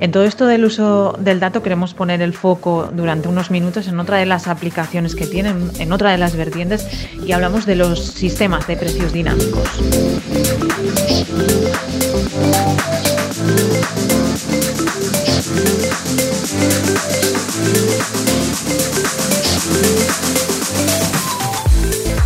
[0.00, 4.00] En todo esto del uso del dato queremos poner el foco durante unos minutos en
[4.00, 6.88] otra de las aplicaciones que tienen, en otra de las vertientes,
[7.26, 9.68] y hablamos de los sistemas de precios dinámicos.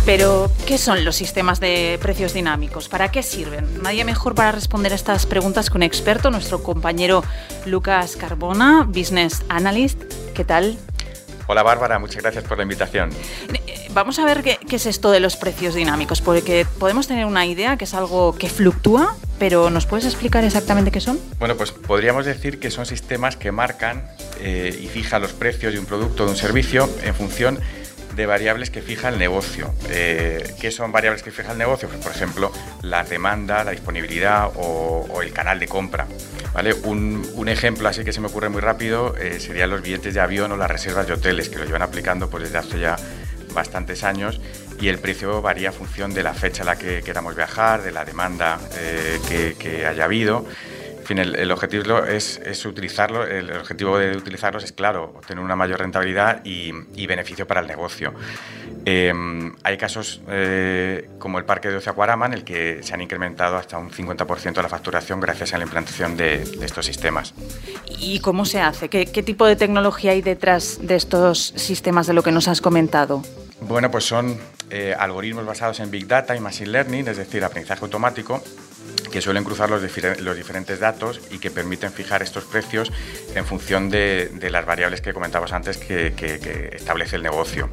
[0.05, 2.89] Pero, ¿qué son los sistemas de precios dinámicos?
[2.89, 3.81] ¿Para qué sirven?
[3.81, 7.23] Nadie mejor para responder a estas preguntas que un experto, nuestro compañero
[7.65, 10.01] Lucas Carbona, Business Analyst.
[10.35, 10.77] ¿Qué tal?
[11.47, 13.11] Hola Bárbara, muchas gracias por la invitación.
[13.93, 17.45] Vamos a ver qué, qué, es esto de los precios dinámicos, porque podemos tener una
[17.45, 21.19] idea que es algo que fluctúa, pero ¿nos puedes explicar exactamente qué son?
[21.37, 24.03] Bueno, pues podríamos decir que son sistemas que marcan
[24.39, 27.59] eh, y fijan los precios de un producto o de un servicio en función
[28.15, 29.71] de variables que fija el negocio.
[29.89, 31.87] Eh, ¿Qué son variables que fija el negocio?
[31.87, 32.51] Pues, por ejemplo,
[32.81, 36.07] la demanda, la disponibilidad o, el canal de compra.
[36.53, 36.73] ¿vale?
[36.73, 40.51] Un, ejemplo así que se me ocurre muy rápido eh, serían los billetes de avión
[40.51, 42.95] o las reservas de hoteles, que lo llevan aplicando pues, desde hace ya
[43.53, 44.39] bastantes años
[44.79, 47.91] y el precio varía en función de la fecha a la que queramos viajar, de
[47.91, 50.45] la demanda eh, que haya habido
[51.03, 56.41] fin, el, objetivo es, utilizarlo, el objetivo de utilizarlos es claro, obtener una mayor rentabilidad
[56.43, 56.71] y,
[57.05, 58.13] beneficio para el negocio.
[58.85, 63.01] Em, hay casos eh, como el parque de ocio Aquarama en el que se han
[63.01, 67.33] incrementado hasta un 50% la facturación gracias a la implantación de, estos sistemas.
[67.99, 68.89] ¿Y cómo se hace?
[68.89, 73.21] ¿Qué, tipo de tecnología hay detrás de estos sistemas de lo que nos has comentado?
[73.67, 74.37] Bueno, pues son
[74.69, 78.43] eh, algoritmos basados en Big Data y Machine Learning, es decir, aprendizaje automático,
[79.09, 82.91] que suelen cruzar los, diferentes datos y que permiten fijar estos precios
[83.35, 86.13] en función de, las variables que comentabas antes que,
[86.73, 87.69] establece el negocio.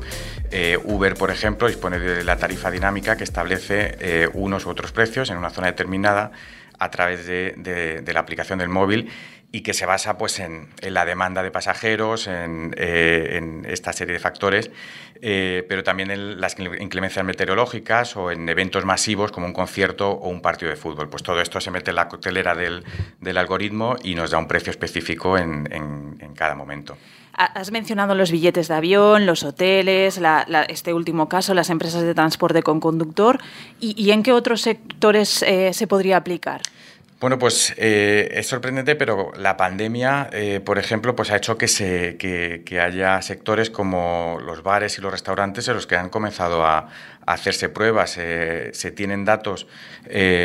[0.53, 4.93] Eh, Uber, por ejemplo, dispone de la tarifa dinámica que establece eh, unos u otros
[4.93, 6.31] precios en una zona determinada
[6.79, 9.11] a través de, la aplicación del móvil
[9.53, 14.21] y que se basa pues, en, la demanda de pasajeros, en, eh, esta serie de
[14.21, 14.71] factores,
[15.23, 20.29] eh, pero también en las inclemencias meteorológicas o en eventos masivos como un concierto o
[20.29, 21.09] un partido de fútbol.
[21.09, 22.85] Pues todo esto se mete en la coctelera del,
[23.37, 25.67] algoritmo y nos da un precio específico en,
[26.37, 26.97] cada momento.
[27.35, 30.21] Has mencionado los billetes de avión, los hoteles,
[30.69, 33.39] este último caso, las empresas de transporte con conductor.
[33.81, 36.61] ¿Y, en qué otros sectores eh, se podría aplicar?
[37.21, 41.69] Bueno, pues eh, es sorprendente, pero la pandemia, eh, por ejemplo, pues ha hecho que,
[41.69, 46.65] se, que, haya sectores como los bares y los restaurantes en los que han comenzado
[46.65, 46.89] a,
[47.27, 48.17] hacerse pruebas.
[48.17, 49.67] Eh, se tienen datos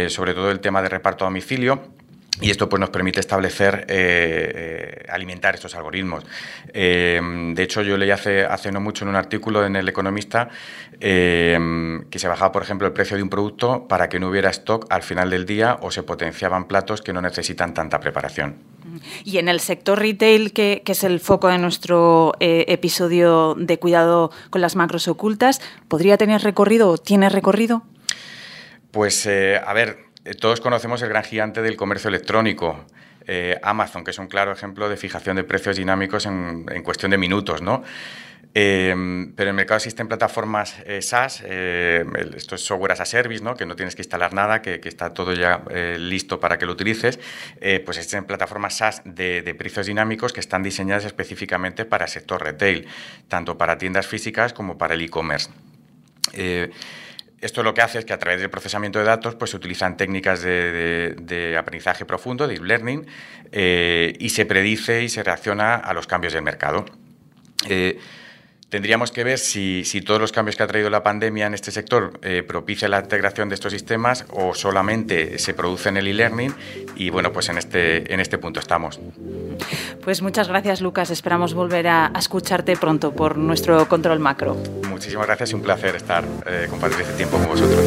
[0.09, 1.94] sobre todo el tema de reparto a domicilio
[2.41, 6.26] y esto pues, nos permite establecer, eh, eh, alimentar estos algoritmos.
[6.74, 7.21] Eh,
[7.54, 10.50] de hecho, yo leí hace, hace no mucho en un artículo en El Economista
[10.98, 14.86] que se bajaba, por ejemplo, el precio de un producto para que no hubiera stock
[14.89, 18.56] al final del día o se potenciaban platos que no necesitan tanta preparación.
[19.26, 24.32] Y en el sector retail, que, que es el foco de nuestro episodio de cuidado
[24.50, 27.84] con las macros ocultas, ¿podría tener recorrido o tiene recorrido?
[28.91, 32.83] Pues, a ver, todos conocemos el gran gigante del comercio electrónico,
[33.27, 37.17] eh, Amazon, que es un claro ejemplo de fijación de precios dinámicos en, cuestión de
[37.17, 37.83] minutos, ¿no?
[38.57, 38.93] Eh,
[39.35, 43.55] pero en el mercado existen plataformas SaaS, esto es software as a service, ¿no?
[43.55, 45.61] que no tienes que instalar nada, que, está todo ya
[45.97, 47.19] listo para que lo utilices.
[47.59, 52.41] pues existen plataformas SaaS de, de, precios dinámicos que están diseñadas específicamente para el sector
[52.41, 52.88] retail,
[53.27, 55.49] tanto para tiendas físicas como para el e-commerce.
[57.45, 59.97] Esto lo que hace es que a través del procesamiento de datos pues, se utilizan
[59.97, 63.05] técnicas de, aprendizaje profundo, deep learning,
[63.51, 66.86] eh, y se predice y se reacciona a los cambios del mercado.
[67.69, 67.99] Eh,
[68.69, 72.19] tendríamos que ver si, todos los cambios que ha traído la pandemia en este sector
[72.21, 76.54] eh, propician la integración de estos sistemas o solamente se produce en el e-learning
[76.95, 78.99] y bueno, pues en este, en este punto estamos.
[80.04, 84.58] Pues muchas gracias Lucas, esperamos volver a, escucharte pronto por nuestro control macro.
[84.89, 87.86] Muchísimas gracias y un placer estar eh, compartir este tiempo con vosotros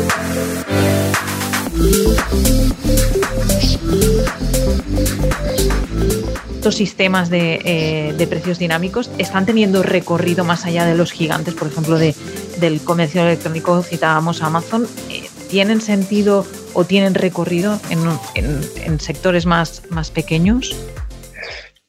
[6.58, 11.68] estos sistemas eh, de, precios dinámicos están teniendo recorrido más allá de los gigantes, por
[11.68, 12.16] ejemplo, de,
[12.58, 16.44] del comercio electrónico, citábamos Amazon, eh, ¿tienen sentido
[16.74, 20.74] o tienen recorrido en, sectores más, más pequeños?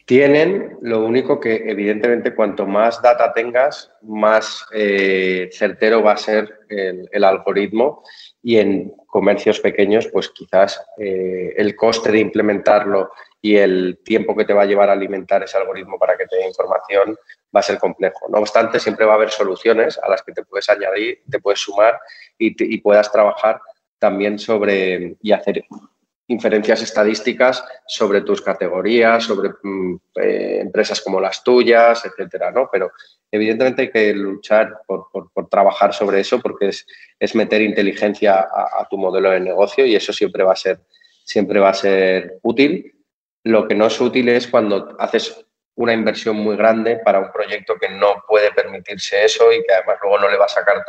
[0.05, 6.59] Tienen, lo único que evidentemente cuanto más data tengas, más eh, certero va a ser
[6.69, 8.03] el, algoritmo
[8.43, 13.09] y en comercios pequeños, pues quizás el coste de implementarlo
[13.41, 16.35] y el tiempo que te va a llevar a alimentar ese algoritmo para que te
[16.37, 17.17] dé información
[17.55, 18.27] va a ser complejo.
[18.29, 21.59] No obstante, siempre va a haber soluciones a las que te puedes añadir, te puedes
[21.59, 21.99] sumar
[22.37, 23.61] y, puedas trabajar
[23.97, 25.65] también sobre y hacer
[26.27, 32.69] inferencias estadísticas sobre tus categorías, sobre mm, eh, empresas como las tuyas, etcétera, ¿no?
[32.71, 32.91] Pero
[33.31, 35.09] evidentemente hay que luchar por,
[35.49, 36.85] trabajar sobre eso porque es,
[37.19, 40.81] es meter inteligencia a, a, tu modelo de negocio y eso siempre va a ser,
[41.23, 42.98] siempre va a ser útil.
[43.43, 45.45] Lo que no es útil es cuando haces
[45.79, 49.97] una inversión muy grande para un proyecto que no puede permitirse eso y que además
[50.01, 50.83] luego no le va a sacar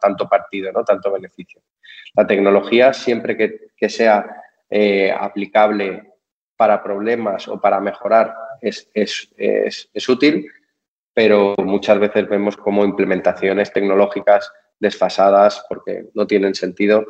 [0.00, 0.82] tanto partido, ¿no?
[0.82, 1.60] tanto beneficio.
[2.14, 6.14] La tecnología, siempre que, sea eh, aplicable
[6.56, 10.50] para problemas o para mejorar, es, es, útil,
[11.12, 17.04] pero muchas veces vemos como implementaciones tecnológicas desfasadas, porque no tienen sentido,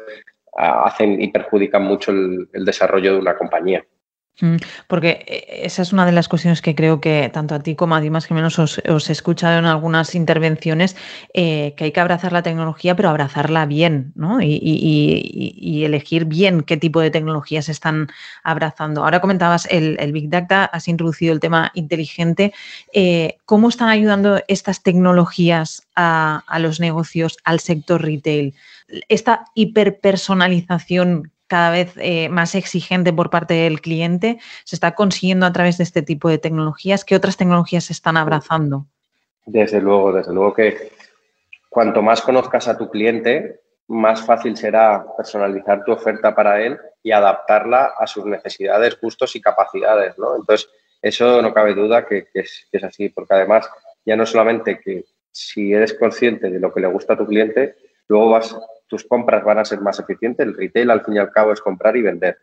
[0.53, 3.85] hacen y perjudican mucho el desarrollo de una compañía.
[4.41, 4.57] Mm,
[4.89, 7.95] porque eh, esa es una de las cuestiones que creo que tanto a ti como
[7.95, 10.97] a Dimas que menos os, he escuchado en algunas intervenciones,
[11.35, 14.41] eh, que hay que abrazar la tecnología, pero abrazarla bien, ¿no?
[14.41, 18.09] Y, elegir bien qué tipo de tecnologías están
[18.43, 19.03] abrazando.
[19.05, 22.53] Ahora comentabas el, Big Data, has introducido el tema inteligente.
[22.93, 28.55] Eh, ¿Cómo están ayudando estas tecnologías a, a los negocios, al sector retail?
[29.09, 35.53] Esta hiperpersonalización cada vez eh, más exigente por parte del cliente, se está consiguiendo a
[35.53, 37.05] través de este tipo de tecnologías.
[37.05, 38.87] ¿Qué otras tecnologías se están abrazando?
[39.47, 40.93] Desde luego, desde luego que
[41.69, 47.11] cuanto más conozcas a tu cliente, más fácil será personalizar tu oferta para él y
[47.11, 50.17] adaptarla a sus necesidades, gustos y capacidades.
[50.19, 50.37] ¿no?
[50.37, 50.71] Entonces,
[51.03, 53.69] eso no cabe duda que, es, que es así, porque además
[54.07, 57.75] ya no solamente que si eres consciente de lo que le gusta a tu cliente,
[58.07, 58.57] luego vas
[58.91, 60.45] tus compras van a ser más eficientes.
[60.45, 62.37] El retail, al fin y al cabo, es comprar y vender.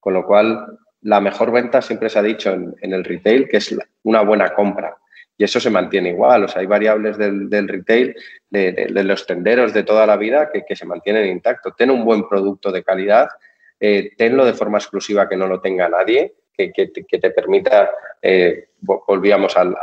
[0.00, 3.78] Con lo cual, la mejor venta siempre se ha dicho en, el retail que es
[4.02, 4.96] una buena compra.
[5.38, 6.44] Y eso se mantiene igual.
[6.44, 8.16] O sea, hay variables del, retail,
[8.50, 11.76] de, los tenderos de toda la vida que, se mantienen intactos.
[11.76, 13.28] Ten un buen producto de calidad,
[13.78, 17.90] eh, tenlo de forma exclusiva que no lo tenga nadie, que, te permita,
[18.22, 19.74] eh, volvíamos al,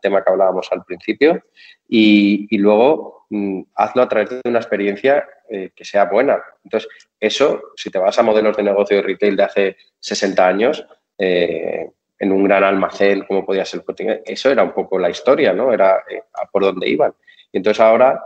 [0.00, 1.42] tema que hablábamos al principio,
[1.88, 6.42] y, luego mm, hazlo a través de una experiencia eh, que sea buena.
[6.64, 6.88] Entonces,
[7.18, 10.86] eso, si te vas a modelos de negocio de retail de hace 60 años,
[11.18, 13.82] eh, en un gran almacén como podía ser
[14.26, 15.72] eso era un poco la historia, ¿no?
[15.72, 16.04] Era
[16.52, 17.14] por dónde iban.
[17.50, 18.22] Y entonces ahora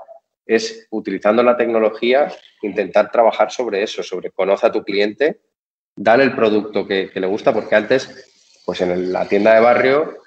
[0.47, 2.31] es, utilizando la tecnología,
[2.63, 5.39] intentar trabajar sobre eso, sobre conoce a tu cliente,
[5.97, 10.19] dale el producto que, le gusta, porque antes, pues en la tienda de barrio,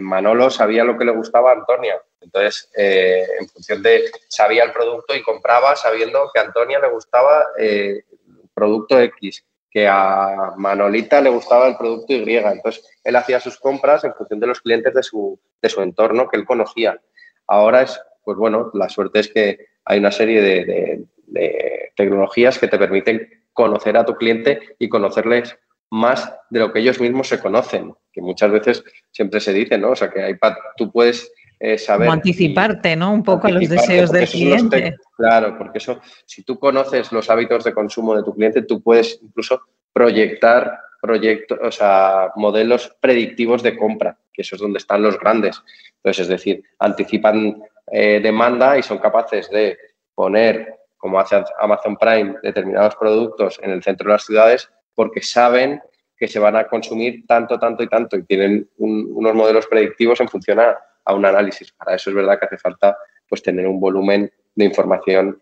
[0.00, 4.72] Manolo sabía lo que le gustaba a Antonia entonces, eh, en función de, sabía el
[4.72, 8.04] producto y compraba sabiendo que a Antonia le gustaba el eh,
[8.52, 12.36] producto X, que a Manolita le gustaba el producto Y.
[12.36, 16.28] Entonces, él hacía sus compras en función de los clientes de su, de su entorno
[16.28, 17.00] que él conocía.
[17.46, 22.68] Ahora es, pues bueno, la suerte es que hay una serie de, de tecnologías que
[22.68, 25.58] te permiten conocer a tu cliente y conocerles
[25.90, 29.90] más de lo que ellos mismos se conocen, que muchas veces siempre se dice, ¿no?
[29.90, 30.34] O sea, que hay,
[30.76, 32.08] tú puedes eh, saber.
[32.08, 33.12] anticiparte, ¿no?
[33.12, 34.94] Un poco a los deseos del cliente.
[35.16, 39.18] claro, porque eso, si tú conoces los hábitos de consumo de tu cliente, tú puedes
[39.20, 39.60] incluso
[39.92, 45.60] proyectar proyectos, o sea, modelos predictivos de compra, que eso es donde están los grandes.
[45.96, 49.76] Entonces, es decir, anticipan eh, demanda y son capaces de
[50.14, 55.80] poner, como hace Amazon Prime, determinados productos en el centro de las ciudades porque saben
[56.16, 60.28] que se van a consumir tanto, tanto y tanto y tienen unos modelos predictivos en
[60.28, 61.72] función a, a un análisis.
[61.72, 65.40] Para eso es verdad que hace falta pues, tener un volumen de información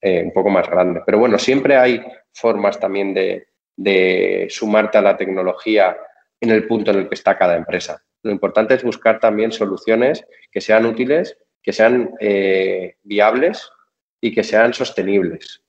[0.00, 1.00] eh, un poco más grande.
[1.06, 3.46] Pero bueno, siempre hay formas también de,
[4.50, 5.96] sumarte a la tecnología
[6.40, 8.02] en el punto en el que está cada empresa.
[8.22, 13.70] Lo importante es buscar también soluciones que sean útiles, que sean eh, viables
[14.24, 15.62] y que sean sostenibles.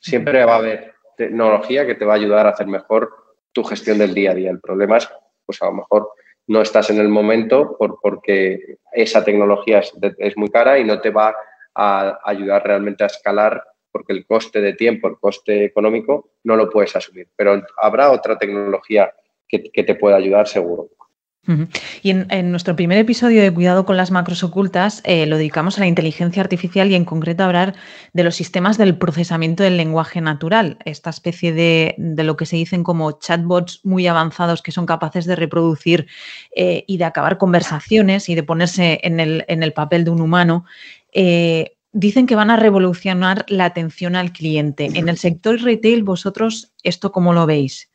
[0.00, 3.14] Siempre va a haber tecnología que te va a ayudar a hacer mejor
[3.52, 4.50] tu gestión del día a día.
[4.50, 5.08] El problema es,
[5.46, 6.10] pues a lo mejor
[6.48, 9.78] no estás en el momento por, porque esa tecnología
[10.18, 11.32] es, muy cara y no te va
[11.76, 13.62] a ayudar realmente a escalar
[13.92, 17.28] porque el coste de tiempo, el coste económico, no lo puedes asumir.
[17.36, 19.14] Pero habrá otra tecnología
[19.46, 20.88] que, que te pueda ayudar seguro.
[22.02, 25.80] Y en, nuestro primer episodio de Cuidado con las macros ocultas eh, lo dedicamos a
[25.80, 27.74] la inteligencia artificial y en concreto a hablar
[28.12, 32.84] de los sistemas del procesamiento del lenguaje natural, esta especie de, lo que se dicen
[32.84, 36.06] como chatbots muy avanzados que son capaces de reproducir
[36.54, 40.64] eh, y de acabar conversaciones y de ponerse en el, papel de un humano.
[41.12, 44.90] Eh, dicen que van a revolucionar la atención al cliente.
[44.94, 47.88] En el sector retail, vosotros, ¿esto cómo lo veis?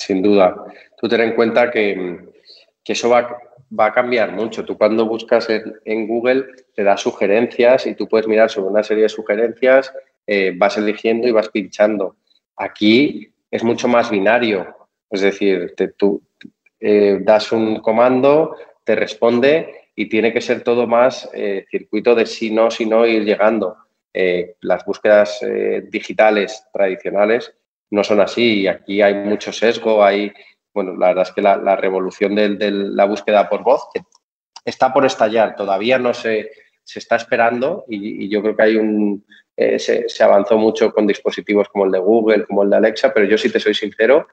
[0.00, 0.56] sin duda.
[0.98, 2.29] Tú ten en cuenta que,
[2.92, 3.38] eso va,
[3.78, 4.64] va, a cambiar mucho.
[4.64, 5.48] Tú cuando buscas
[5.84, 9.92] en, Google te da sugerencias y tú puedes mirar sobre una serie de sugerencias,
[10.26, 12.16] eh, vas eligiendo y vas pinchando.
[12.56, 14.76] Aquí es mucho más binario.
[15.10, 16.22] Es decir, tú
[16.78, 22.26] eh, das un comando, te responde y tiene que ser todo más eh, circuito de
[22.26, 23.76] sí, no, sí, no, ir llegando.
[24.62, 25.38] Las búsquedas
[25.88, 27.54] digitales tradicionales
[27.90, 30.32] no son así y aquí hay mucho sesgo, hay,
[30.72, 33.88] bueno, la verdad es que la, revolución de, la búsqueda por voz
[34.64, 36.50] está por estallar, todavía no se,
[36.84, 39.24] se está esperando y, yo creo que hay un,
[39.56, 43.26] se, se, avanzó mucho con dispositivos como el de Google, como el de Alexa, pero
[43.26, 44.26] yo si te soy sincero,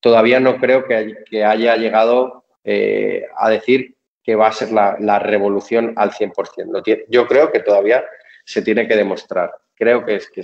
[0.00, 5.94] todavía no creo que, haya llegado eh, a decir que va a ser la, revolución
[5.96, 7.06] al 100%.
[7.08, 8.04] Yo creo que todavía
[8.44, 9.52] se tiene que demostrar.
[9.74, 10.42] Creo que, es, que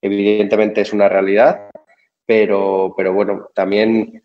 [0.00, 1.68] evidentemente es una realidad,
[2.30, 4.22] pero, pero bueno, también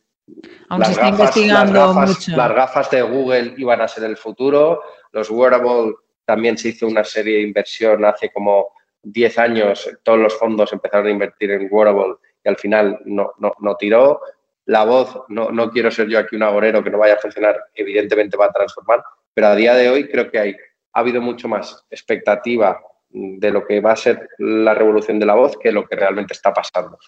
[0.70, 6.70] las, gafas, las gafas de Google iban a ser el futuro, los wearables también se
[6.70, 11.50] hizo una serie de inversión hace como 10 años, todos los fondos empezaron a invertir
[11.50, 14.22] en wearable y al final no, no, tiró.
[14.66, 17.60] La voz, no, no, quiero ser yo aquí un agorero que no vaya a funcionar,
[17.74, 19.04] evidentemente va a transformar,
[19.34, 20.56] pero a día de hoy creo que hay,
[20.94, 22.80] ha habido mucho más expectativa
[23.10, 26.34] de lo que va a ser la revolución de la voz que lo que realmente
[26.34, 27.00] está pasando.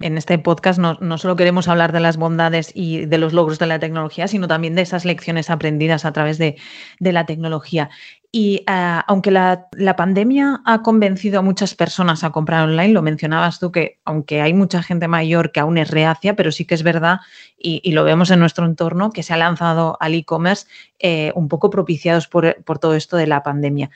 [0.00, 3.66] En este podcast no, solo queremos hablar de las bondades y de los logros de
[3.66, 6.56] la tecnología, sino también de esas lecciones aprendidas a través de,
[7.00, 7.90] la tecnología.
[8.30, 13.58] Y ah, aunque la, pandemia ha convencido a muchas personas a comprar online, lo mencionabas
[13.58, 16.84] tú que aunque hay mucha gente mayor que aún es reacia, pero sí que es
[16.84, 17.18] verdad,
[17.58, 20.66] y, lo vemos en nuestro entorno, que se ha lanzado al e-commerce
[21.00, 23.90] eh, un poco propiciados por todo esto de la pandemia.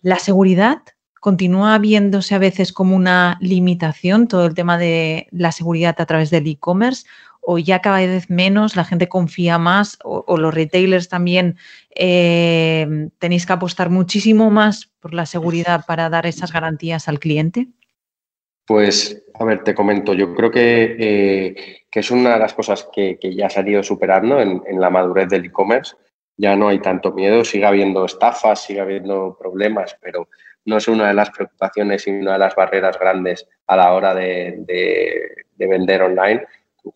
[0.00, 0.82] La seguridad
[1.24, 6.28] continúa viéndose a veces como una limitación, todo el tema de la seguridad a través
[6.28, 7.06] del e-commerce,
[7.40, 11.56] o ya cada vez menos, la gente confía más o, los retailers también
[11.94, 17.68] eh, tenéis que apostar muchísimo más por la seguridad para dar esas garantías al cliente?
[18.66, 23.18] Pues, a ver, te comento, yo creo que, eh, es una de las cosas que,
[23.34, 25.96] ya se han ido superando en, la madurez del e-commerce.
[26.36, 30.28] Ya no hay tanto miedo, sigue habiendo estafas, sigue habiendo problemas, pero
[30.66, 34.14] no es una de las preocupaciones y una de las barreras grandes a la hora
[34.14, 36.44] de vender online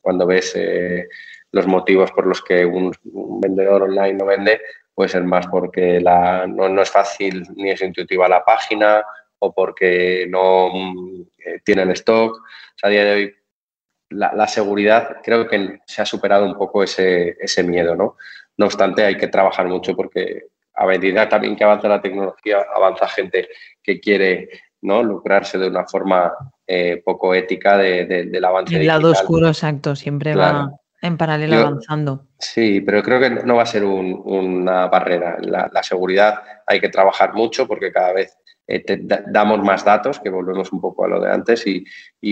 [0.01, 1.09] cuando ves eh,
[1.53, 2.93] los motivos por los que un,
[3.41, 4.61] vendedor online no vende,
[4.95, 9.05] puede ser más porque la, no, es fácil ni es intuitiva la página
[9.39, 10.69] o porque no
[11.39, 12.43] eh, tienen stock.
[12.83, 13.35] a día de hoy
[14.11, 18.17] la, seguridad creo que se ha superado un poco ese, ese miedo, ¿no?
[18.57, 20.49] No obstante, hay que trabajar mucho porque
[20.79, 23.49] a medida también que avanza la tecnología, avanza gente
[23.83, 24.49] que quiere
[24.83, 25.03] ¿no?
[25.03, 26.33] lucrarse de una forma
[26.67, 28.77] eh, poco ética de, del avance.
[28.77, 30.71] El lado oscuro, exacto, siempre va
[31.01, 32.27] en paralelo avanzando.
[32.39, 35.37] Sí, pero creo que no va a ser una barrera.
[35.41, 38.85] La, seguridad hay que trabajar mucho porque cada vez eh,
[39.27, 41.85] damos más datos, que volvemos un poco a lo de antes, y,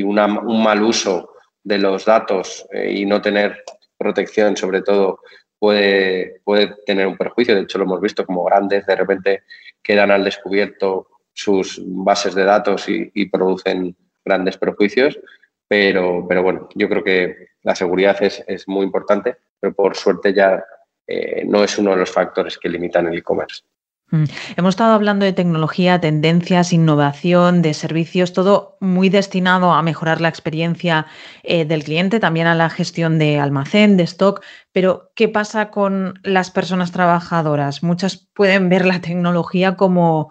[0.03, 1.30] un mal uso
[1.62, 3.64] de los datos eh, y no tener
[3.97, 5.20] protección, sobre todo,
[5.66, 7.52] puede, puede tener un perjuicio.
[7.52, 9.42] De hecho, lo hemos visto como grandes, de repente
[9.82, 15.18] quedan al descubierto sus bases de datos y producen grandes perjuicios,
[15.66, 20.32] pero, pero bueno, yo creo que la seguridad es, es muy importante, pero por suerte
[20.32, 20.64] ya
[21.04, 23.64] eh, no es uno de los factores que limitan el e-commerce.
[24.11, 24.24] Mm.
[24.57, 30.28] Hemos estado hablando de tecnología, tendencias, innovación, de servicios, todo muy destinado a mejorar la
[30.28, 31.07] experiencia
[31.42, 34.44] eh, del cliente, también a la gestión de almacén, de stock.
[34.70, 37.82] Pero, ¿qué pasa con las personas trabajadoras?
[37.82, 40.30] Muchas pueden ver la tecnología como,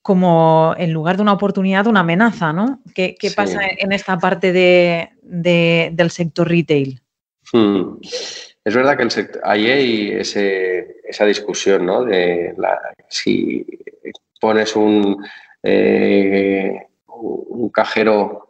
[0.00, 2.80] como en lugar de una oportunidad, una amenaza, ¿no?
[2.94, 7.02] ¿Qué, pasa en esta parte de, del sector retail?
[7.52, 7.98] Hmm.
[8.64, 12.04] Es verdad que el sector, ahí hay esa discusión, ¿no?
[12.04, 12.54] De
[13.08, 13.66] si
[14.40, 15.24] pones un,
[15.62, 18.48] eh, un cajero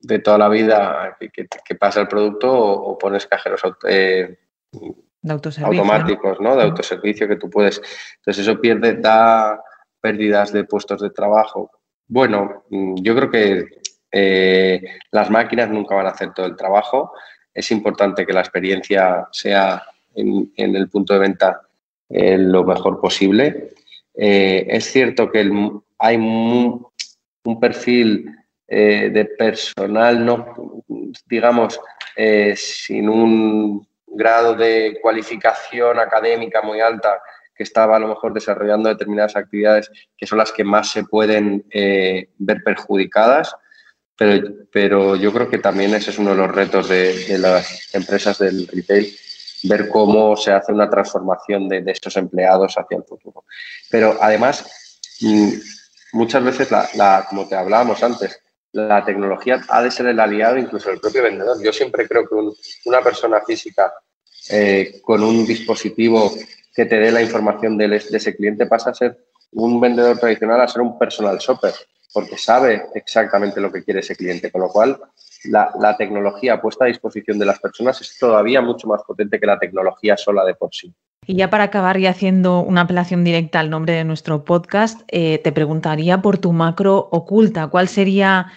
[0.00, 4.38] de toda la vida que, pasa el producto o, pones cajeros eh,
[5.62, 6.56] automáticos, ¿no?
[6.56, 7.80] De autoservicio que tú puedes.
[8.16, 9.62] Entonces eso pierde, da
[10.00, 11.70] pérdidas de puestos de trabajo.
[12.08, 13.66] Bueno, mm, yo creo que
[14.10, 17.12] eh, las máquinas nunca van a hacer todo el trabajo.
[17.54, 19.82] Es importante que la experiencia sea
[20.14, 21.60] en, el punto de venta
[22.08, 23.70] eh, lo mejor posible.
[24.14, 25.50] Eh, es cierto que
[25.98, 26.86] hay un,
[27.60, 28.36] perfil
[28.68, 30.82] de personal, no,
[31.28, 31.78] digamos,
[32.54, 37.20] sin un grado de cualificación académica muy alta
[37.54, 41.64] que estaba a lo mejor desarrollando determinadas actividades que son las que más se pueden
[41.70, 43.54] eh, ver perjudicadas.
[44.16, 48.38] Pero, pero yo creo que también ese es uno de los retos de, las empresas
[48.38, 49.14] del retail,
[49.64, 53.44] ver cómo se hace una transformación de, de estos empleados hacia el futuro.
[53.90, 54.64] Pero además,
[55.20, 55.52] mm,
[56.12, 58.40] muchas veces, la, como te hablábamos antes,
[58.72, 61.62] la tecnología ha de ser el aliado incluso del propio vendedor.
[61.62, 62.34] Yo siempre creo que
[62.86, 63.92] una persona física
[64.50, 66.32] eh, con un dispositivo
[66.74, 69.18] que te dé la información de, ese cliente pasa a ser
[69.52, 71.74] un vendedor tradicional a ser un personal shopper,
[72.12, 74.98] porque sabe exactamente lo que quiere ese cliente, con lo cual
[75.44, 79.58] la, tecnología puesta a disposición de las personas es todavía mucho más potente que la
[79.58, 80.92] tecnología sola de por sí.
[81.26, 85.38] Y ya para acabar y haciendo una apelación directa al nombre de nuestro podcast, eh,
[85.38, 87.68] te preguntaría por tu macro oculta.
[87.68, 88.52] ¿Cuál sería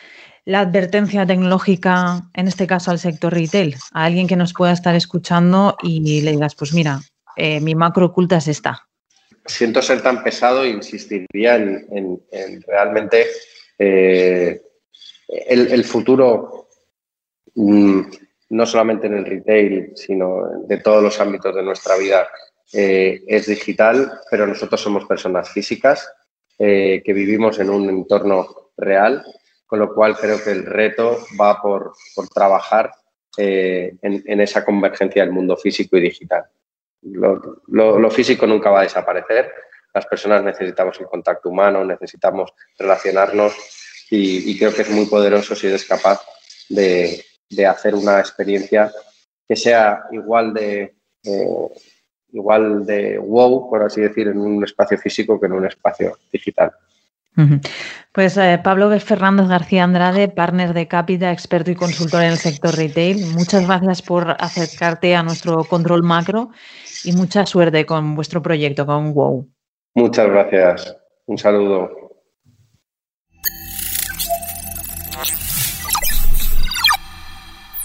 [0.46, 3.76] la advertencia tecnológica, en este caso al sector retail?
[3.94, 7.02] A alguien que nos pueda estar escuchando y le digas, pues mira,
[7.36, 8.85] eh, mi macro oculta es esta.
[9.46, 12.20] Siento ser tan pesado e insistiría en,
[12.66, 13.28] realmente
[13.78, 14.62] eh,
[15.28, 16.68] el, futuro,
[17.54, 18.02] mm,
[18.50, 22.28] no solamente en el retail, sino de todos los ámbitos de nuestra vida,
[22.74, 26.12] eh, es digital, pero nosotros somos personas físicas
[26.58, 29.26] que vivimos en un entorno real,
[29.66, 31.94] con lo cual creo que el reto va por,
[32.34, 32.92] trabajar
[33.38, 36.46] en, esa convergencia del mundo físico y digital.
[37.06, 39.52] Lo, físico nunca va a desaparecer.
[39.94, 43.54] Las personas necesitamos el contacto humano, necesitamos relacionarnos
[44.10, 46.22] y, creo que es muy poderoso si eres capaz
[46.70, 47.24] de,
[47.68, 48.92] hacer una experiencia
[49.48, 51.70] que sea igual de, eh,
[52.34, 56.72] igual de wow, por así decir, en un espacio físico que en un espacio digital.
[58.12, 62.76] Pues eh, Pablo Fernández García Andrade, partner de Capita, experto y consultor en el sector
[62.76, 66.50] retail, muchas gracias por acercarte a nuestro control macro
[67.04, 69.48] y mucha suerte con vuestro proyecto, con WOW.
[69.96, 70.98] Muchas gracias.
[71.26, 72.05] Un saludo.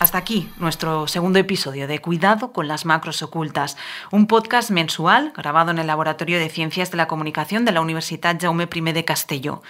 [0.01, 3.77] Hasta aquí nuestro segundo episodio de Cuidado con las macros ocultas,
[4.11, 8.41] un podcast mensual grabado en el Laboratorio de Ciencias de la Comunicación de la Universidad
[8.41, 9.63] Jaume I de Castelló.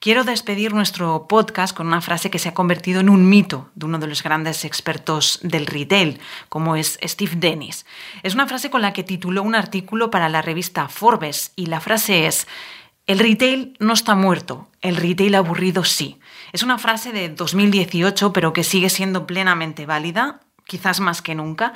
[0.00, 3.86] Quiero despedir nuestro podcast con una frase que se ha convertido en un mito de
[3.86, 6.18] uno de los grandes expertos del retail,
[6.48, 7.86] como es Steve Dennis.
[8.24, 11.78] Es una frase con la que tituló un artículo para la revista Forbes y la
[11.78, 12.48] frase es
[13.06, 16.18] el retail no está muerto, el retail aburrido sí.
[16.56, 21.74] Es una frase de 2018, pero que sigue siendo plenamente válida, quizás más que nunca.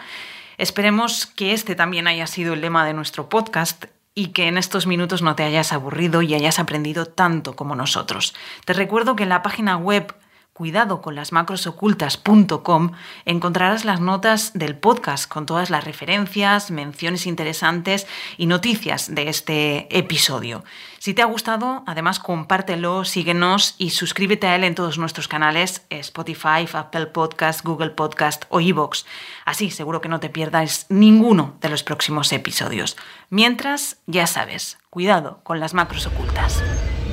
[0.57, 4.87] Esperemos que este también haya sido el lema de nuestro podcast y que en estos
[4.87, 8.35] minutos no te hayas aburrido y hayas aprendido tanto como nosotros.
[8.65, 10.15] Te recuerdo que en la página web
[10.61, 12.93] cuidado con las macrosocultas.com
[13.25, 18.07] encontrarás las notas del podcast con todas las referencias, menciones interesantes
[18.37, 20.63] y noticias de este episodio.
[20.99, 25.87] Si te ha gustado, además compártelo, síguenos y suscríbete a él en todos nuestros canales
[25.89, 29.07] Spotify, Apple Podcast, Google Podcast o iVoox.
[29.47, 32.99] Así seguro que no te pierdas ninguno de los próximos episodios.
[33.31, 36.63] Mientras, ya sabes, cuidado con las macros ocultas.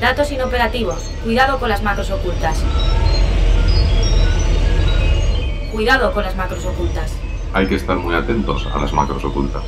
[0.01, 1.01] Datos inoperativos.
[1.23, 2.61] Cuidado con las macros ocultas.
[5.71, 7.13] Cuidado con las macros ocultas.
[7.53, 9.63] Hay que estar muy atentos a las macros ocultas.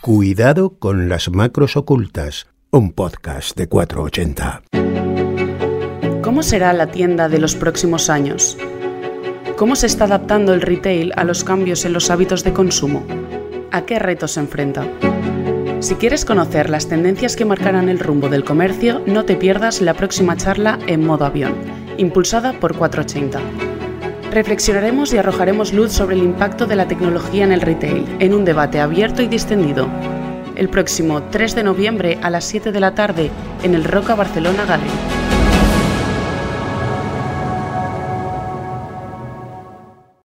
[0.00, 4.62] Cuidado con las macros ocultas, un podcast de 480.
[6.22, 8.56] ¿Cómo será la tienda de los próximos años?
[9.56, 13.06] ¿Cómo se está adaptando el retail a los cambios en los hábitos de consumo?
[13.70, 14.86] ¿A qué retos se enfrenta?
[15.82, 19.94] Si quieres conocer las tendencias que marcarán el rumbo del comercio, no te pierdas la
[19.94, 21.56] próxima charla en modo avión,
[21.98, 23.40] impulsada por 480.
[24.30, 28.44] Reflexionaremos y arrojaremos luz sobre el impacto de la tecnología en el retail, en un
[28.44, 29.88] debate abierto y distendido.
[30.54, 33.32] El próximo 3 de noviembre a las 7 de la tarde
[33.64, 35.21] en el Roca Barcelona Gallery.